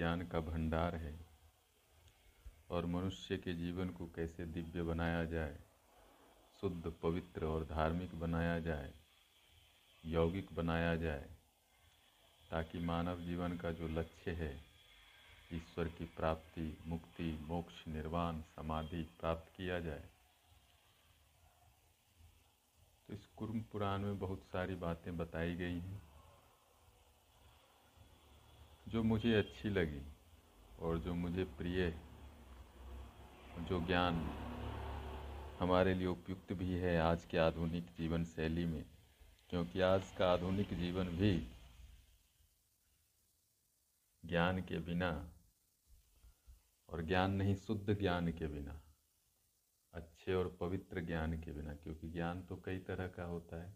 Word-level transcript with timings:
ज्ञान 0.00 0.26
का 0.26 0.40
भंडार 0.40 0.94
है 0.96 1.26
और 2.70 2.86
मनुष्य 2.86 3.36
के 3.36 3.54
जीवन 3.54 3.90
को 3.90 4.06
कैसे 4.06 4.44
दिव्य 4.44 4.82
बनाया 4.82 5.24
जाए, 5.24 5.58
शुद्ध, 6.60 6.92
पवित्र 7.02 7.44
और 7.44 7.64
धार्मिक 7.64 8.20
बनाया 8.20 8.60
जाए, 8.60 8.94
यौगिक 10.04 10.52
बनाया 10.52 10.96
जाए, 10.96 11.30
ताकि 12.50 12.78
मानव 12.78 13.20
जीवन 13.20 13.56
का 13.56 13.72
जो 13.72 13.88
लक्ष्य 13.88 14.30
है, 14.30 14.60
ईश्वर 15.52 15.88
की 15.88 16.04
प्राप्ति, 16.04 16.78
मुक्ति, 16.86 17.38
मोक्ष, 17.42 17.88
निर्वाण, 17.88 18.40
समाधि 18.40 19.02
प्राप्त 19.02 19.56
किया 19.56 19.80
जाए। 19.80 20.08
तो 23.06 23.14
इस 23.14 23.26
कुर्म 23.26 23.60
पुराण 23.60 23.98
में 23.98 24.18
बहुत 24.18 24.42
सारी 24.42 24.74
बातें 24.74 25.16
बताई 25.16 25.54
गई 25.54 25.78
हैं। 25.78 26.09
जो 28.90 29.02
मुझे 29.02 29.34
अच्छी 29.34 29.68
लगी 29.68 30.00
और 30.78 30.98
जो 30.98 31.14
मुझे 31.14 31.44
प्रिय, 31.58 31.90
जो 33.60 33.80
ज्ञान 33.86 34.16
हमारे 35.60 35.94
लिए 35.94 36.06
उपयुक्त 36.06 36.52
भी 36.52 36.74
है 36.74 36.96
आज 36.98 37.24
के 37.24 37.38
आधुनिक 37.38 37.90
जीवन 37.98 38.24
शैली 38.24 38.64
में, 38.64 38.84
क्योंकि 39.50 39.80
आज 39.80 40.10
का 40.18 40.32
आधुनिक 40.32 40.74
जीवन 40.74 41.08
भी 41.18 41.32
ज्ञान 44.24 44.60
के 44.62 44.78
बिना 44.80 45.12
और 46.88 47.02
ज्ञान 47.02 47.32
नहीं, 47.32 47.54
शुद्ध 47.56 47.98
ज्ञान 47.98 48.32
के 48.32 48.46
बिना, 48.46 48.80
अच्छे 49.94 50.34
और 50.34 50.56
पवित्र 50.60 51.00
ज्ञान 51.00 51.40
के 51.40 51.52
बिना, 51.52 51.74
क्योंकि 51.74 52.10
ज्ञान 52.10 52.42
तो 52.42 52.56
कई 52.56 52.78
तरह 52.78 53.08
का 53.08 53.24
होता 53.24 53.62
है, 53.62 53.74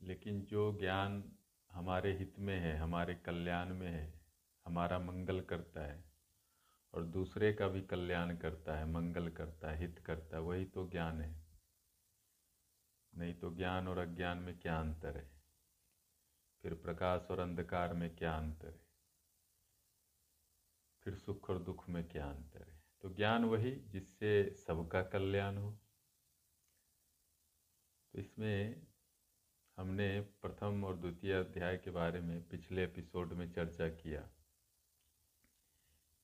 लेकिन 0.00 0.40
जो 0.42 0.72
ज्ञान 0.80 1.22
हमारे 1.70 2.18
हित 2.18 2.38
में 2.38 2.58
है, 2.58 2.76
हमारे 2.76 3.14
कल्याण 3.14 3.74
में 3.74 3.90
है, 3.90 4.20
हमारा 4.66 4.98
मंगल 4.98 5.40
करता 5.40 5.80
है 5.80 6.04
और 6.94 7.04
दूसरे 7.04 7.52
का 7.52 7.68
भी 7.68 7.82
कल्याण 7.82 8.36
करता 8.36 8.78
है, 8.78 8.86
मंगल 8.86 9.30
करता 9.30 9.70
है, 9.70 9.78
हित 9.78 9.98
करता 9.98 10.36
है, 10.36 10.42
वही 10.42 10.64
तो 10.64 10.90
ज्ञान 10.90 11.20
है। 11.20 11.48
नहीं 13.14 13.34
तो 13.34 13.54
ज्ञान 13.54 13.88
और 13.88 13.98
अज्ञान 13.98 14.38
में 14.38 14.58
क्या 14.58 14.80
अंतर 14.80 15.16
है? 15.16 15.30
फिर 16.62 16.74
प्रकाश 16.74 17.28
और 17.30 17.38
अंधकार 17.38 17.94
में 17.94 18.16
क्या 18.16 18.36
अंतर 18.36 18.68
है? 18.68 18.88
फिर 21.02 21.14
सुख 21.14 21.50
और 21.50 21.58
दुख 21.58 21.88
में 21.88 22.08
क्या 22.08 22.30
अंतर 22.30 22.62
है? 22.62 22.82
तो 23.00 23.10
ज्ञान 23.10 23.44
वही 23.44 23.72
जिससे 23.72 24.54
सबका 24.54 25.02
कल्याण 25.02 25.56
हो। 25.56 25.78
तो 28.12 28.18
इसमें 28.18 28.87
हमने 29.78 30.20
प्रथम 30.20 30.84
और 30.84 30.96
द्वितीय 30.96 31.32
अध्याय 31.32 31.76
के 31.76 31.90
बारे 31.90 32.20
में 32.20 32.48
पिछले 32.48 32.84
एपिसोड 32.84 33.32
में 33.32 33.52
चर्चा 33.52 33.88
किया। 33.88 34.30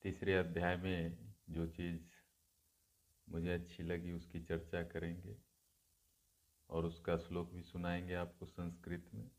तीसरे 0.01 0.35
अध्याय 0.35 0.77
में 0.77 1.33
जो 1.49 1.67
चीज़ 1.67 2.01
मुझे 3.29 3.53
अच्छी 3.53 3.83
लगी 3.83 4.11
उसकी 4.11 4.39
चर्चा 4.39 4.83
करेंगे 4.83 5.37
और 6.69 6.85
उसका 6.85 7.17
श्लोक 7.17 7.51
भी 7.53 7.63
सुनाएँगे 7.63 8.13
आपको 8.13 8.45
संस्कृत 8.45 9.09
में। 9.13 9.31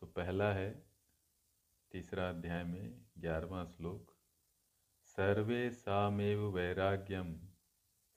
तो 0.00 0.06
पहला 0.06 0.52
है 0.52 0.86
तीसरा 1.92 2.28
अध्याय 2.28 2.64
में 2.64 3.06
ग्यारहवा 3.18 3.64
श्लोक, 3.64 4.16
सर्वे 5.04 5.70
सामेव 5.70 6.50
वैराग्यम 6.50 7.48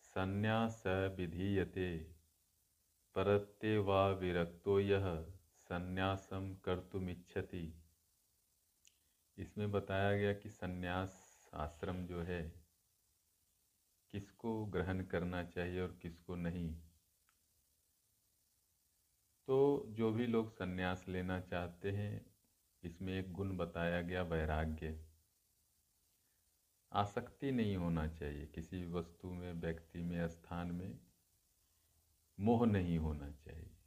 संन्यास 0.01 0.83
विधीयते। 0.87 2.14
परत्ते 3.15 3.77
वा 3.77 4.09
विरक्तो 4.09 4.79
यह 4.79 5.25
संन्यासम 5.57 6.55
कर्तुमिच्छति। 6.55 7.83
इसमें 9.37 9.71
बताया 9.71 10.17
गया 10.17 10.33
कि 10.33 10.49
संन्यास 10.49 11.35
आश्रम 11.53 12.05
जो 12.05 12.21
है, 12.21 12.53
किसको 14.11 14.65
ग्रहण 14.65 15.03
करना 15.03 15.43
चाहिए 15.43 15.81
और 15.81 15.99
किसको 16.01 16.35
नहीं। 16.35 16.75
तो 19.47 19.85
जो 19.89 20.11
भी 20.11 20.27
लोग 20.27 20.51
संन्यास 20.51 21.05
लेना 21.07 21.39
चाहते 21.39 21.91
हैं, 21.91 22.35
इसमें 22.83 23.13
एक 23.13 23.33
गुण 23.33 23.57
बताया 23.57 24.01
गया, 24.01 24.21
वैराग्य। 24.21 25.05
आसक्ति 26.93 27.51
नहीं 27.51 27.77
होना 27.77 28.07
चाहिए 28.07 28.45
किसी 28.45 28.85
वस्तु 28.85 29.27
में, 29.27 29.53
व्यक्ति 29.53 30.01
में, 30.01 30.27
स्थान 30.27 30.71
में। 30.71 31.04
मोह 32.39 32.65
नहीं 32.65 32.97
होना 32.97 33.31
चाहिए। 33.31 33.77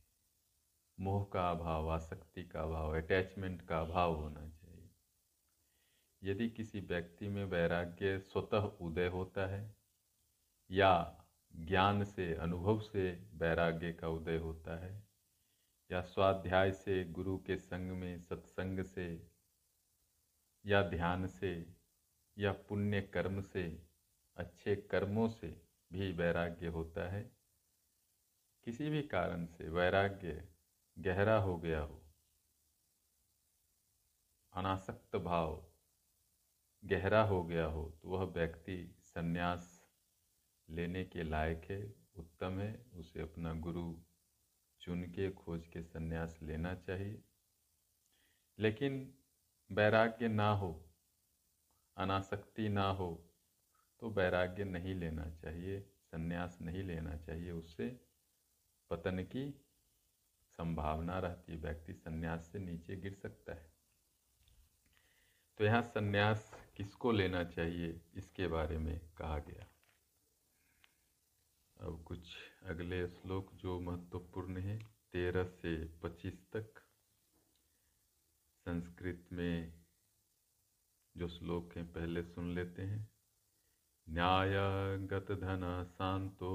मोह 1.01 1.25
का 1.33 1.51
अभाव, 1.51 1.91
आसक्ति 1.91 2.45
का 2.45 2.63
अभाव 2.63 2.97
अटैचमेंट 2.97 3.63
का 3.63 3.81
अभाव 3.81 4.15
होना 4.15 4.49
चाहिए। 4.49 4.91
यदि 6.23 6.49
किसी 6.49 6.81
व्यक्ति 6.81 7.29
में 7.29 7.45
वैराग्य 7.45 8.19
स्वतः 8.19 8.59
उदय 8.59 9.07
होता 9.07 9.47
है 9.47 9.77
या 10.71 11.23
ज्ञान 11.57 12.05
से, 12.05 12.35
अनुभव 12.35 12.81
से 12.81 13.29
वैराग्य 13.35 13.93
का 13.93 14.09
उदय 14.09 14.37
होता 14.37 14.85
है 14.85 15.09
या 15.93 16.01
स्वाध्याय 16.01 16.73
से, 16.73 17.05
गुरु 17.05 17.39
के 17.39 17.57
संग 17.57 17.91
में, 17.91 18.19
सत्संग 18.19 18.85
से 18.85 19.31
या 20.67 20.83
ध्यान 20.83 21.27
से 21.27 21.75
या 22.39 22.53
पुण्य 22.53 23.01
कर्म 23.01 23.41
से, 23.41 23.83
अच्छे 24.37 24.77
कर्मों 24.77 25.29
से 25.29 25.63
भी 25.93 26.13
वैराग्य 26.13 26.67
होता 26.67 27.09
है 27.09 27.38
किसी 28.69 28.91
भी 28.91 29.03
कारण 29.03 29.45
से 29.47 29.69
वैराग्य 29.69 30.49
गहरा 30.99 31.37
हो 31.39 31.57
गया 31.59 31.81
हो, 31.81 32.03
अनासक्त 34.55 35.17
भाव 35.17 35.55
गहरा 36.85 37.23
हो 37.23 37.43
गया 37.45 37.65
हो 37.67 37.85
तो 38.03 38.09
वह 38.09 38.25
व्यक्ति 38.25 38.77
संन्यास 39.01 39.87
लेने 40.71 41.05
के 41.05 41.23
लायक 41.23 41.65
है, 41.71 41.95
उत्तम 42.17 42.59
है, 42.59 42.85
उसे 42.95 43.21
अपना 43.21 43.53
गुरु 43.53 43.85
चुन 44.81 45.03
के, 45.03 45.31
खोज 45.31 45.67
के 45.67 45.83
सन्यास 45.83 46.39
लेना 46.43 46.75
चाहिए। 46.75 47.23
लेकिन 48.59 49.15
वैराग्य 49.71 50.29
ना 50.29 50.51
हो, 50.53 50.93
अनासक्ति 51.97 52.69
ना 52.69 52.89
हो 52.91 53.33
तो 54.01 54.11
वैराग्य 54.11 54.65
नहीं 54.65 54.95
लेना 54.95 55.31
चाहिए, 55.31 55.81
संन्यास 55.81 56.59
नहीं 56.63 56.83
लेना 56.83 57.17
चाहिए 57.17 57.51
उससे। 57.51 58.08
पतन 58.91 59.25
की 59.25 59.65
संभावना 60.49 61.19
रहती 61.19 61.53
है। 61.53 61.59
व्यक्ति 61.59 61.95
संन्यास 61.95 62.49
से 62.53 62.59
नीचे 62.59 62.97
गिर 62.97 63.15
सकता 63.15 63.53
है। 63.53 63.73
तो 65.59 65.65
यहाँ 65.65 65.83
संन्यास 65.83 66.55
किसको 66.77 67.13
लेना 67.13 67.45
चाहिए, 67.45 68.01
इसके 68.15 68.47
बारे 68.47 68.79
में 68.79 69.01
कहा 69.17 69.39
गया। 69.39 69.67
अब 71.81 72.05
कुछ 72.05 72.37
अगले 72.63 73.09
श्लोक 73.09 73.55
जो 73.55 73.81
महत्वपूर्ण 73.81 74.57
है। 74.57 74.79
तेरह 75.13 75.45
से 75.45 75.85
पच्चीस 75.85 76.47
तक 76.53 76.79
संस्कृत 78.65 79.29
में 79.33 79.85
जो 81.17 81.29
श्लोक 81.29 81.77
हैं, 81.77 81.93
पहले 81.93 82.23
सुन 82.23 82.55
लेते 82.55 82.83
हैं। 82.83 83.09
न्यायगत 84.09 85.33
धन 85.33 85.95
शांतो 85.99 86.53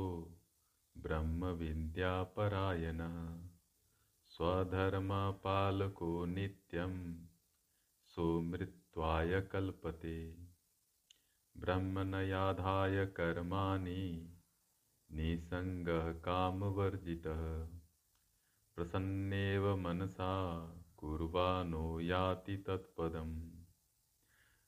ब्रह्म 0.98 1.46
विद्यापरायण 1.46 2.98
स्वधर्म 4.26 5.10
पालको 5.44 6.26
नित्यम 6.26 7.26
सुमृत्वाय 8.06 9.42
कल्पते। 9.42 10.36
ब्रह्मणयाधाय 11.58 13.06
कर्माणि 13.06 14.38
निसङ्गः 15.12 16.12
कामवर्जितः। 16.12 17.68
प्रसन्नेव 18.76 19.78
मनसा 19.78 20.66
कुर्वाणो 20.98 22.00
याति 22.00 22.58
तत्पदम्। 22.58 23.52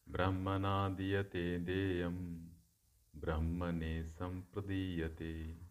ब्रह्मणा 0.09 0.89
दीयते 0.89 1.59
देयं 1.59 2.47
ब्रह्मणे 3.15 4.03
सम्प्रदीयते। 4.03 5.65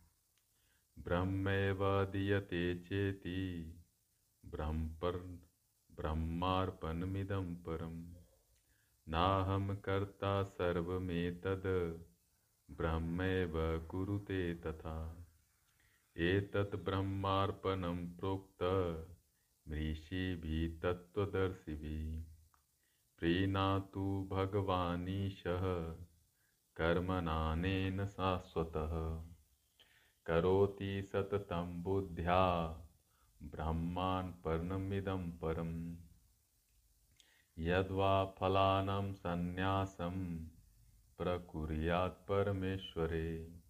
ब्रह्मैव 0.99 2.05
दीयते 2.05 2.79
चेति 2.79 3.71
ब्रह्मपर् 4.45 5.37
ब्रह्मार्पणमिदं 5.97 7.55
परम्। 7.55 8.15
नाहं 9.09 9.77
कर्ता 9.77 10.43
सर्वमेतद्, 10.43 11.99
ब्रह्मैव 12.77 13.53
कुरुते 13.91 14.55
तथा। 14.55 15.27
एतत् 16.17 16.77
ब्रह्मार्पणं 16.77 18.17
प्रोक्त 18.17 18.63
मृषिभिः 19.69 20.81
तत्त्वदर्शिभिः। 20.81 22.23
प्रीणातु 23.19 24.29
भगवानीशः 24.31 25.61
कर्मणानेन 26.77 28.07
शाश्वतः। 28.07 29.34
करोति 30.27 31.03
सततं 31.03 31.83
बुद्ध्या 31.83 32.77
ब्रह्मान् 33.43 34.33
पर्णमिदं 34.33 35.31
परम्। 35.31 35.97
यद्वा 37.59 38.25
फलानां 38.25 39.13
सन्न्यासं 39.13 40.47
प्रकुर्यात् 41.19 42.13
परमेश्वरे। 42.13 43.61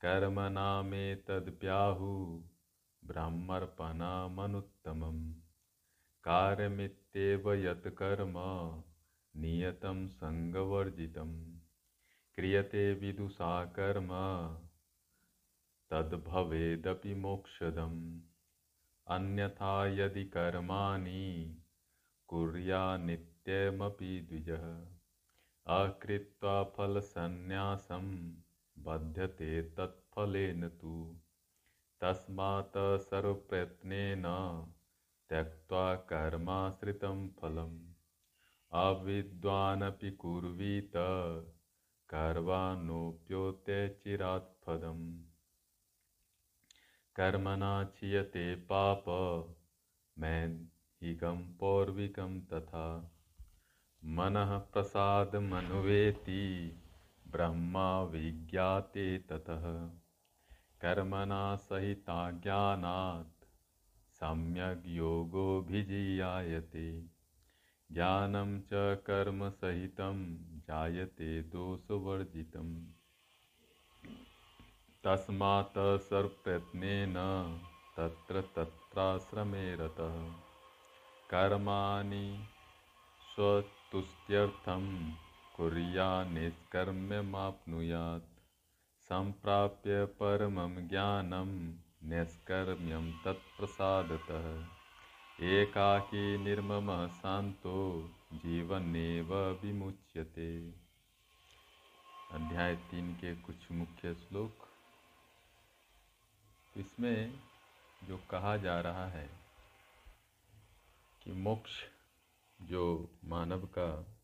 कर्मणामेतद्व्याहु 0.00 2.42
ब्रह्मर्पणमनुत्तमम्। 3.04 5.34
कार्यमित्येव 6.24 7.52
यत् 7.52 7.86
कर्म 7.86 8.34
नियतं 9.36 10.06
सङ्गवर्जितं 10.06 11.58
क्रियते 12.34 12.94
विदुषा 12.94 13.64
कर्म 13.64 14.08
तद्भवेदपि 15.92 17.14
मोक्षदम्। 17.14 18.20
अन्यथा 19.08 19.86
यदि 19.86 20.24
कर्माणि 20.24 21.56
कुर्या 22.26 22.96
नित्यमपि 22.96 24.20
द्विजः। 24.20 24.86
अकृत्वा 25.66 26.64
फलसन्न्यासं 26.64 28.30
बध्यते 28.78 29.62
तत्फलेन 29.62 30.68
तु। 30.68 31.16
तस्मात् 32.00 32.78
सर्वप्रयत्नेन 32.78 34.22
त्यक्त्वा 35.28 35.94
कर्माश्रितं 35.94 37.28
फलम्। 37.28 37.92
अविद्वानपि 38.72 40.10
कुर्वीत 40.10 40.92
कर्वाणोऽप्योते 42.08 43.88
चिरात्फलम् 43.88 45.31
कर्मणा 47.16 47.84
क्षीयते 47.84 48.54
पाप। 48.54 49.04
मैहिकं 50.18 51.54
पौर्विकं 51.54 52.40
तथा। 52.40 53.12
मनः 54.04 54.58
प्रसादमनुवेति 54.58 56.76
ब्रह्मा 57.28 58.02
विज्ञाते 58.02 59.18
ततः। 59.18 59.90
कर्मणा 60.80 61.56
सहिता 61.56 62.30
ज्ञानात्, 62.30 63.44
सम्यग् 64.10 64.86
योगोऽभिजीयायते। 64.86 67.04
ज्ञानं 67.92 68.60
च 68.60 68.98
कर्मसहितं 68.98 70.48
जायते 70.58 71.42
दोषवर्जितम्। 71.42 73.01
तस्मात् 75.04 75.78
सर्वप्रयत्नेन 75.78 77.14
तत्र 77.96 78.40
तत्राश्रमे 78.40 79.74
रतः 79.74 80.32
कर्माणि 81.30 82.46
स्वतुष्ट्यर्थं 83.34 85.12
कुर्या 85.56 86.24
निष्कर्म्यमाप्नुयात्। 86.24 88.40
सम्प्राप्य 89.08 90.04
परमं 90.04 90.88
ज्ञानं 90.88 91.78
नैष्कर्म्यं 92.08 93.12
तत्प्रसादतः। 93.12 94.66
एकाकी 95.46 96.38
निर्ममः 96.38 97.08
शांतो 97.08 98.10
जीवनेव 98.32 99.34
विमुच्यते। 99.34 100.74
अध्याय 102.32 102.76
तीन 102.76 103.14
के 103.14 103.36
कुछ 103.36 103.72
मुख्य 103.72 104.14
श्लोक। 104.14 104.71
इसमें 106.76 107.40
जो 108.04 108.18
कहा 108.18 108.56
जा 108.56 108.80
रहा 108.80 109.08
है 109.08 109.30
कि 111.22 111.32
मोक्ष 111.32 111.70
जो 112.62 113.14
मानव 113.24 113.66
का 113.66 114.18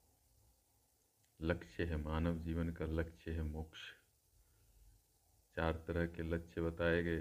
लक्ष्य 1.40 1.84
है, 1.84 1.96
मानव 1.96 2.38
जीवन 2.38 2.70
का 2.70 2.84
लक्ष्य 2.84 3.30
है 3.30 3.42
मोक्ष। 3.42 3.78
चार 5.56 5.72
तरह 5.72 6.06
के 6.06 6.22
लक्ष्य 6.22 6.60
बताए 6.60 7.02
गए, 7.02 7.20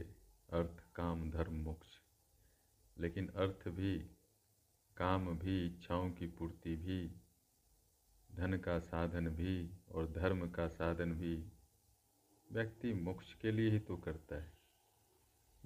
अर्थ, 0.50 0.94
काम, 0.96 1.32
धर्म, 1.32 1.54
मोक्ष। 1.54 1.88
लेकिन 3.00 3.28
अर्थ 3.30 3.68
भी, 3.68 4.00
काम 4.98 5.40
भी, 5.40 5.66
इच्छाओं 5.66 6.12
की 6.12 6.28
पूर्ति 6.28 6.76
भी, 6.76 7.22
धन 8.36 8.58
का 8.58 8.80
साधन 8.80 9.30
भी 9.30 9.72
और 9.92 10.12
धर्म 10.12 10.50
का 10.50 10.68
साधन 10.68 11.14
भी 11.14 11.52
व्यक्ति 12.52 12.94
मोक्ष 12.94 13.34
के 13.34 13.52
लिए 13.52 13.70
ही 13.70 13.80
तो 13.80 13.98
करता 13.98 14.36
है। 14.36 14.57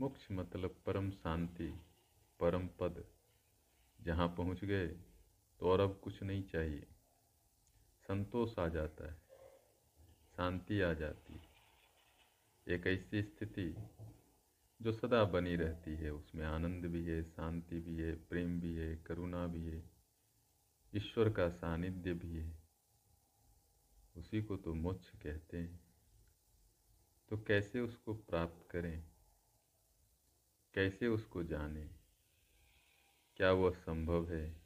मोक्ष 0.02 0.32
मतलब 0.32 0.76
परम 0.86 1.12
शांति, 1.12 1.80
परम 2.40 2.68
पद। 2.80 3.06
जहाँ 4.02 4.28
पहुँच 4.28 4.66
गए 4.66 4.88
तो 5.60 5.66
और 5.66 5.80
अब 5.80 6.00
कुछ 6.04 6.24
नहीं 6.24 6.44
चाहिए। 6.44 6.88
संतोष 8.04 8.60
आ 8.60 8.68
जाता 8.68 9.12
है, 9.12 9.22
शांति 10.38 10.82
आ 10.82 10.94
जाती 10.94 11.34
है। 11.34 11.42
एक 12.68 12.88
ऐसी 12.88 13.24
स्थिति 13.24 13.76
जो 14.82 14.92
सदा 14.92 15.24
बनी 15.24 15.56
रहती 15.56 15.96
है, 15.96 16.10
उसमें 16.10 16.46
आनंद 16.46 16.86
भी 16.86 17.06
है, 17.06 17.24
शांति 17.24 17.80
भी 17.80 17.98
है, 17.98 18.16
प्रेम 18.16 18.62
भी 18.62 18.76
है, 18.76 18.96
करुणा 18.96 19.48
भी 19.48 19.66
है, 19.66 19.84
ईश्वर 20.96 21.34
का 21.34 21.50
सानिध्य 21.50 22.14
भी 22.14 22.36
है। 22.38 22.64
उसी 24.18 24.42
को 24.42 24.58
तो 24.58 24.74
मोक्ष 24.74 25.10
कहते 25.10 25.58
हैं। 25.58 25.80
तो 27.30 27.38
कैसे 27.38 27.80
उसको 27.80 28.14
प्राप्त 28.14 28.72
करें? 28.72 29.11
कैसे 30.74 31.08
उसको 31.08 31.44
जाने? 31.44 31.90
क्या 33.38 33.52
वह 33.52 33.72
संभव 33.72 34.32
है? 34.32 34.62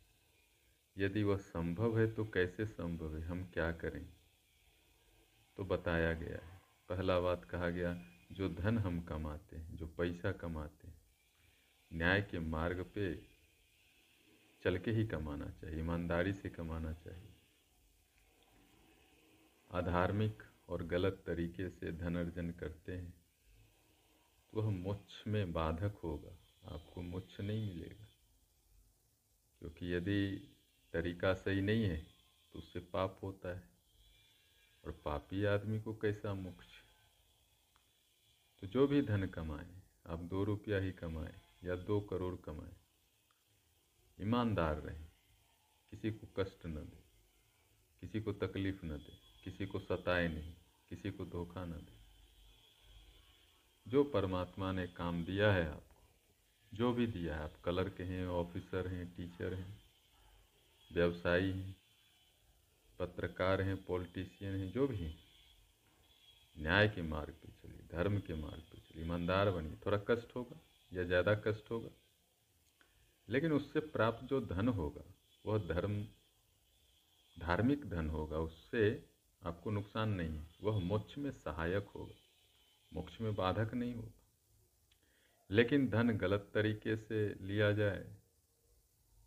यदि 0.98 1.24
वह 1.24 1.38
संभव 1.38 2.00
है 2.00 2.12
तो 2.12 2.26
कैसे 2.26 2.66
संभव 2.66 3.18
है? 3.18 3.24
हम 3.24 3.52
क्या 3.54 3.72
करें? 3.72 4.10
तो 5.58 5.66
बताया 5.66 6.14
गया 6.14 6.46
है। 6.46 6.62
पहला 6.90 7.20
बात 7.20 7.46
कहा 7.46 7.70
गया, 7.70 8.06
जो 8.32 8.50
धन 8.50 8.78
हम 8.78 9.02
कमाते 9.02 9.56
हैं, 9.56 9.76
जो 9.76 9.88
पैसा 9.88 10.32
कमाते 10.32 10.88
हैं, 10.88 11.02
न्याय 11.94 12.22
के 12.22 12.40
मार्ग 12.40 12.84
पे 12.84 13.28
चल 14.64 14.78
के 14.78 14.92
ही 14.92 15.08
कमाना 15.08 15.50
चाहिए, 15.50 15.80
ईमानदारी 15.80 16.34
से 16.34 16.50
कमाना 16.50 16.94
चाहिए। 16.94 17.34
अधार्मिक 19.72 20.44
और 20.70 20.84
गलत 20.84 21.24
तरीके 21.28 21.70
से 21.70 21.92
धन 21.92 22.16
अर्जन 22.16 22.52
करते 22.52 22.94
हैं। 22.94 23.25
वह 24.56 24.70
मोक्ष 24.70 25.28
में 25.28 25.54
बाधक 25.54 25.96
होगा, 26.04 26.34
आपको 26.74 27.02
मोक्ष 27.02 27.40
नहीं 27.40 27.68
मिलेगा। 27.68 28.08
क्योंकि 29.60 29.94
यदि 29.94 30.38
तरीका 30.94 31.34
सही 31.34 31.62
नहीं 31.62 31.84
है 31.84 31.98
तो 32.54 32.60
उससे 32.60 32.80
पाप 32.80 33.20
होता 33.24 33.56
है। 33.56 33.64
और 34.86 34.92
पापी 35.06 35.44
आदमी 35.46 35.80
को 35.82 35.94
कैसा 35.94 36.34
मोक्ष? 36.34 36.68
तो 38.62 38.68
जो 38.68 38.88
भी 38.88 39.02
धन 39.02 39.26
कमाए, 39.28 39.68
आप 40.08 40.20
दो 40.20 40.44
रुपया 40.44 40.78
ही 40.78 40.92
कमाए 40.92 41.36
या 41.64 41.76
दो 41.76 42.00
करोड़ 42.02 42.36
कमाए, 42.36 42.74
ईमानदार 44.22 44.80
रहें, 44.80 45.06
किसी 45.92 46.12
को 46.12 46.28
कष्ट 46.38 46.66
न 46.66 46.76
दे, 46.76 47.04
किसी 48.02 48.22
को 48.22 48.34
तकलीफ़ 48.34 48.86
न 48.86 48.98
दे, 48.98 49.18
किसी 49.44 49.66
को 49.66 49.80
सताए 49.80 50.28
नहीं, 50.28 50.54
किसी 50.90 51.12
को 51.12 51.26
धोखा 51.26 51.66
न 51.66 51.72
दे। 51.72 51.95
जो 53.88 54.04
परमात्मा 54.04 54.72
ने 54.72 54.88
काम 54.88 55.24
दिया 55.26 55.52
है 55.54 55.68
आपको, 55.70 56.04
जो 56.74 56.94
भी 56.94 57.08
दिया 57.08 57.36
है, 57.36 57.44
आप 57.44 57.54
कलर 57.66 57.90
के 57.90 58.04
हैं, 58.04 58.28
ऑफिसर 58.28 58.88
हैं, 58.88 59.16
टीचर 59.16 59.54
हैं, 59.54 59.80
व्यवसायी 60.94 61.52
हैं, 61.52 61.76
पत्रकार 63.00 63.62
हैं, 63.62 63.84
पॉलिटिशियन 63.86 64.56
हैं, 64.56 64.72
जो 64.72 64.88
भी 64.88 64.98
हैं, 64.98 65.16
न्याय 66.58 66.88
के 66.88 67.02
मार्ग 67.02 67.34
पे 67.34 67.52
चलिए, 67.52 67.88
धर्म 67.92 68.20
के 68.20 68.34
मार्ग 68.34 68.62
पे 68.72 68.78
चलिए, 68.78 69.06
ईमानदार 69.06 69.52
बनिए, 69.52 69.78
थोड़ा 69.86 69.98
कष्ट 69.98 70.36
होगा 70.36 70.60
या 70.92 71.04
ज़्यादा 71.04 71.36
कष्ट 71.36 71.72
होगा, 71.72 71.90
लेकिन 73.30 73.52
उससे 73.52 73.80
प्राप्त 73.80 74.26
जो 74.26 74.42
धन 74.42 74.68
होगा, 74.68 75.04
वह 75.46 75.68
धर्म, 75.68 76.02
धार्मिक 77.40 77.90
धन 77.90 78.10
होगा, 78.10 78.38
उससे 78.38 79.10
आपको 79.42 79.72
नुकसान 79.72 80.10
नहीं 80.10 80.38
है, 80.38 80.48
वह 80.64 80.80
मोक्ष 80.80 81.18
में 81.18 81.32
सहायक 81.32 81.88
होगा। 81.96 82.25
मोक्ष 82.96 83.22
में 83.22 83.36
बाधक 83.36 83.74
नहीं 83.74 83.94
होगा। 83.94 84.12
लेकिन 85.52 85.90
धन 85.90 86.18
गलत 86.18 86.52
तरीके 86.54 86.98
से 86.98 87.36
लिया 87.46 87.72
जाए 87.72 88.16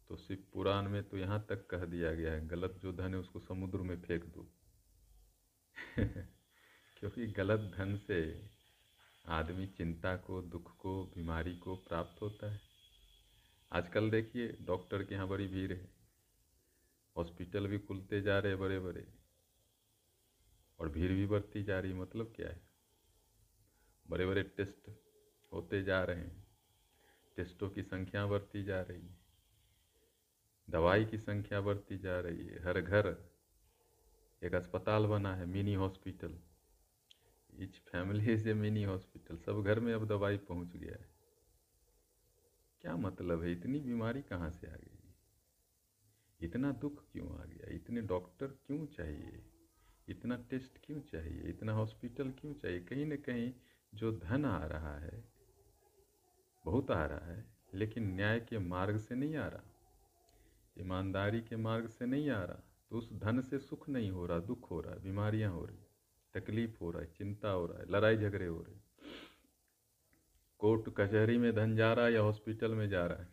तो 0.08 0.16
शिव 0.16 0.44
पुराण 0.52 0.88
में 0.88 1.08
तो 1.08 1.18
यहाँ 1.18 1.46
तक 1.48 1.66
कह 1.66 1.84
दिया 1.84 2.14
गया 2.14 2.32
है, 2.32 2.48
गलत 2.48 2.78
जो 2.82 2.92
धन 2.92 3.14
है 3.14 3.20
उसको 3.20 3.40
समुद्र 3.40 3.78
में 3.78 4.02
फेंक 4.02 4.24
दो। 4.24 4.48
क्योंकि 6.98 7.26
गलत 7.26 7.74
धन 7.76 7.96
से 7.96 8.50
आदमी 9.26 9.66
चिंता 9.66 10.16
को, 10.16 10.42
दुख 10.42 10.76
को, 10.76 11.04
बीमारी 11.04 11.56
को 11.56 11.76
प्राप्त 11.76 12.22
होता 12.22 12.50
है। 12.50 12.60
आजकल 13.72 14.10
देखिए, 14.10 14.58
डॉक्टर 14.60 15.04
के 15.04 15.14
यहाँ 15.14 15.28
बड़ी 15.28 15.48
भीड़ 15.48 15.72
है। 15.72 15.90
हॉस्पिटल 17.16 17.66
भी 17.66 17.78
खुलते 17.78 18.20
जा 18.20 18.38
रहे 18.38 18.56
बड़े 18.56 18.80
बड़े 18.80 19.08
और 20.78 20.88
भीड़ 20.88 21.12
भी 21.12 21.26
बढ़ती 21.26 21.62
जा 21.62 21.80
रही 21.80 21.92
मतलब 21.92 22.32
क्या 22.36 22.48
है? 22.48 22.67
बड़े 24.10 24.26
बड़े 24.26 24.42
टेस्ट 24.42 24.90
होते 25.52 25.82
जा 25.82 26.04
रहे 26.04 26.16
हैं। 26.16 26.46
टेस्टों 27.36 27.70
की 27.70 27.82
संख्या 27.82 28.26
बढ़ती 28.26 28.64
जा 28.64 28.82
रही 28.82 29.02
है। 29.02 29.18
दवाई 30.70 31.04
की 31.04 31.18
संख्या 31.18 31.60
बढ़ती 31.60 31.98
जा 31.98 32.20
रही 32.20 32.46
है। 32.46 32.62
हर 32.62 32.80
घर 32.80 33.30
एक 34.42 34.54
अस्पताल 34.54 35.06
बना 35.06 35.36
है, 35.36 35.46
mini 35.46 35.74
hospital. 35.74 36.38
Each 37.58 37.78
family 37.78 38.32
is 38.32 38.48
a 38.48 38.54
mini 38.54 38.84
hospital. 38.84 39.36
सब 39.36 39.62
घर 39.62 39.80
में 39.80 39.94
अब 39.94 40.06
दवाई 40.06 40.36
पहुँच 40.36 40.76
गया 40.76 40.96
है। 41.02 41.08
क्या 42.80 42.96
मतलब 42.96 43.42
है? 43.42 43.52
इतनी 43.52 43.80
बीमारी 43.80 44.22
कहाँ 44.22 44.50
से 44.50 44.66
आ 44.66 44.76
गई? 44.76 45.14
इतना 46.40 46.72
दुख 46.72 47.10
क्यों 47.12 47.40
आ 47.40 47.44
गया? 47.44 47.74
इतने 47.74 48.00
डॉक्टर 48.00 48.46
क्यों 48.46 48.86
चाहिए? 48.86 49.50
इतना 50.08 50.46
टेस्ट 50.50 50.78
क्यों 50.84 51.00
चाहिए? 51.00 51.42
इतना 51.42 51.72
हॉस्पिटल 51.72 52.30
क्यों 52.30 52.54
चाहिए? 52.54 52.80
कहीं 52.80 53.06
ना 53.06 53.16
कहीं 53.16 53.54
जो 53.92 54.12
धन 54.12 54.44
आ 54.44 54.64
रहा 54.66 54.96
है, 54.98 55.24
बहुत 56.64 56.90
आ 56.90 57.04
रहा 57.04 57.26
है, 57.26 57.44
लेकिन 57.74 58.14
न्याय 58.14 58.40
के 58.40 58.58
मार्ग 58.58 58.98
से 58.98 59.14
नहीं 59.14 59.36
आ 59.36 59.46
रहा। 59.48 59.62
ईमानदारी 60.80 61.40
के 61.40 61.56
मार्ग 61.56 61.88
से 61.88 62.06
नहीं 62.06 62.30
आ 62.30 62.42
रहा 62.44 62.62
तो 62.90 62.98
उस 62.98 63.12
धन 63.12 63.40
से 63.40 63.58
सुख 63.58 63.88
नहीं 63.88 64.10
हो 64.10 64.26
रहा, 64.26 64.38
दुख 64.38 64.70
हो 64.70 64.80
रहा 64.80 64.94
है, 64.94 65.02
बीमारियाँ 65.02 65.52
हो 65.52 65.64
रही, 65.64 65.78
तकलीफ़ 66.34 66.78
हो 66.80 66.90
रहा 66.90 67.02
है, 67.02 67.08
चिंता 67.08 67.50
हो 67.50 67.66
रहा 67.66 67.78
है, 67.78 67.90
लड़ाई 67.90 68.16
झगड़े 68.16 68.46
हो 68.46 68.60
रहे 68.62 68.76
कोर्ट 70.60 70.88
कचहरी 70.96 71.38
में 71.38 71.54
धन 71.54 71.76
जा 71.76 71.92
रहा 71.92 72.06
है 72.06 72.12
या 72.12 72.20
हॉस्पिटल 72.20 72.74
में 72.74 72.88
जा 72.88 73.06
रहा 73.06 73.18
है? 73.18 73.28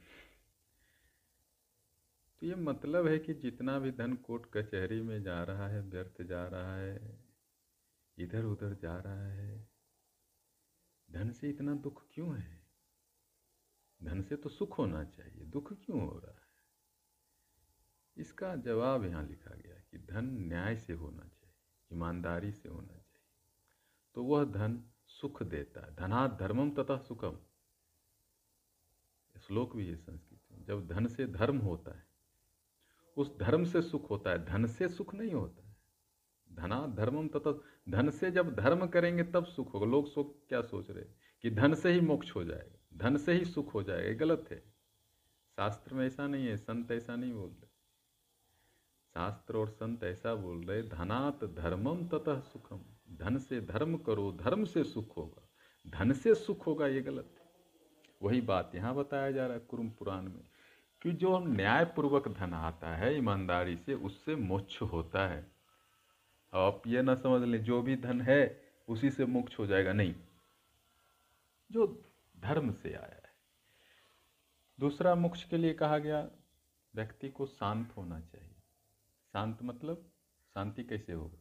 तो 2.42 2.46
ये 2.46 2.56
मतलब 2.56 3.08
है 3.08 3.20
कि 3.20 3.34
जितना 3.34 3.80
भी 3.80 3.92
धन 3.92 4.14
कोर्ट 4.14 4.46
कचहरी 4.54 5.02
में 5.02 5.22
जा 5.24 5.44
रहा 5.44 5.68
है, 5.68 5.82
व्यर्थ 5.82 6.22
जा 6.22 6.48
रहा 6.48 6.76
है 6.76 7.20
इधर 8.18 8.44
उधर 8.44 8.74
जा 8.74 8.98
रहा 8.98 9.28
है 9.28 9.75
धन 11.12 11.32
से 11.32 11.50
इतना 11.50 11.76
दुख 11.76 12.06
क्यों 12.14 12.40
है? 12.40 12.66
धन 14.04 14.22
से 14.22 14.36
तो 14.36 14.50
सुख 14.50 14.78
होना 14.78 15.04
चाहिए, 15.04 15.46
दुख 15.46 15.74
क्यों 15.74 16.02
हो 16.02 16.20
रहा 16.20 16.32
है? 16.32 16.46
इसका 18.18 18.56
जवाब 18.56 19.06
यहाँ 19.06 19.28
लिखा 19.28 19.56
गया 19.56 19.76
कि 19.92 19.98
धन 19.98 20.26
न्याय 20.26 20.78
से 20.78 20.94
होना 20.94 21.24
चाहिए, 21.24 21.56
ईमानदारी 21.92 22.52
से 22.52 22.70
होना 22.70 22.88
चाहिए। 22.88 23.34
तो 24.16 24.24
वह 24.24 24.46
धन 24.46 24.92
सुख 25.08 25.44
देता 25.44 25.86
है 25.86 25.96
धना 25.96 26.28
धर्मम 26.28 26.72
तथा 26.72 26.98
सुखम। 26.98 27.40
श्लोक 29.36 29.76
भी 29.76 29.88
है 29.88 29.96
संस्कृत 29.96 30.40
में, 30.52 30.66
जब 30.66 30.88
धन 30.88 31.08
से 31.08 31.28
धर्म 31.28 31.58
होता 31.58 31.98
है, 31.98 32.08
उस 33.18 33.38
धर्म 33.38 33.66
से 33.66 33.82
सुख 33.82 34.10
होता 34.10 34.30
है, 34.30 34.46
धन 34.46 34.66
से 34.66 34.90
सुख 34.90 35.14
नहीं 35.16 35.34
होता 35.34 35.68
है। 35.68 35.76
धना 36.52 36.88
धर्मम 36.88 37.28
तथा 37.28 37.52
धन 37.90 38.10
से 38.10 38.32
जब 38.32 38.56
धर्म 38.56 38.88
करेंगे, 38.88 39.24
तब 39.24 39.46
सुख 39.46 39.74
होगा। 39.74 39.86
लोग 39.86 40.08
सुख 40.08 40.48
क्या 40.50 40.62
सोच 40.62 40.92
रहे 40.92 41.06
कि 41.42 41.52
धन 41.52 41.74
से 41.74 41.92
ही 41.92 42.00
मोक्ष 42.00 42.36
हो 42.36 42.44
जाएगा। 42.44 42.98
धन 42.98 43.18
से 43.18 43.34
ही 43.34 43.46
सुख 43.46 43.74
हो 43.74 43.84
जाएगा। 43.84 44.26
गलत 44.26 44.46
है। 44.52 44.60
शास्त्र 45.56 45.96
में 45.96 46.08
ऐसा 46.08 46.28
नहीं 46.28 46.48
है। 46.48 46.58
संत 46.58 46.92
ऐसा 46.92 47.16
नहीं 47.16 47.34
बोल 47.34 47.50
रहे। 47.50 47.66
शास्त्र 49.14 49.58
और 49.58 49.70
संत 49.70 50.04
ऐसा 50.04 50.36
बोल 50.36 50.64
रहे, 50.64 50.82
धनात 50.82 51.44
धर्मम 51.44 52.08
तथा 52.08 52.40
सुखम। 52.40 52.80
धन 53.12 53.38
से 53.38 53.62
धर्म 53.62 53.98
करो, 53.98 54.32
धर्म 54.32 54.66
से 54.66 54.84
सुख 54.84 55.18
होगा। 55.18 55.50
धन 55.88 56.14
से 56.14 56.36
सुख 56.36 56.68
होगा, 56.68 56.88
ये 56.88 57.02
गलत 57.02 57.30
है। 57.40 57.46
वही 58.24 58.42
बात 58.42 58.72
यहाँ 58.76 58.96
बताया 58.96 59.32
जा 59.32 59.46
रहा 59.46 59.54
है 59.54 59.60
कुरुम 59.60 59.90
पुराण 59.90 60.24
में, 60.24 60.44
कि 61.02 61.12
जो 61.12 61.40
न्यायपूर्वक 61.40 62.28
धन 62.28 62.54
आता 62.54 62.96
है, 62.96 63.18
ईमानदारी 63.18 63.76
से, 63.76 63.94
उससे 63.94 64.36
मोक्ष 64.36 64.82
होता 64.82 65.28
है। 65.28 65.55
आप 66.56 66.88
ये 66.88 67.02
ना 67.02 67.16
समझ 67.16 67.48
लें, 67.48 67.64
जो 67.64 67.82
भी 67.82 67.96
धन 67.96 68.22
है, 68.22 68.64
उसी 68.88 69.10
से 69.10 69.26
मोक्ष 69.26 69.60
हो 69.60 69.66
जाएगा। 69.66 69.94
नहीं, 69.94 70.16
जो 71.72 72.04
धर्म 72.40 72.72
से 72.72 72.94
आया 72.94 73.16
है। 73.16 73.34
दूसरा 74.80 75.16
मोक्ष 75.16 75.44
के 75.44 75.58
लिए 75.58 75.74
कहा 75.74 75.98
गया, 75.98 76.30
व्यक्ति 76.96 77.30
को 77.30 77.46
शांत 77.46 77.94
होना 77.98 78.20
चाहिए। 78.20 78.56
शांत 79.34 79.64
मतलब 79.64 80.12
शांति 80.54 80.84
कैसे 80.84 81.14
होगा? 81.14 81.38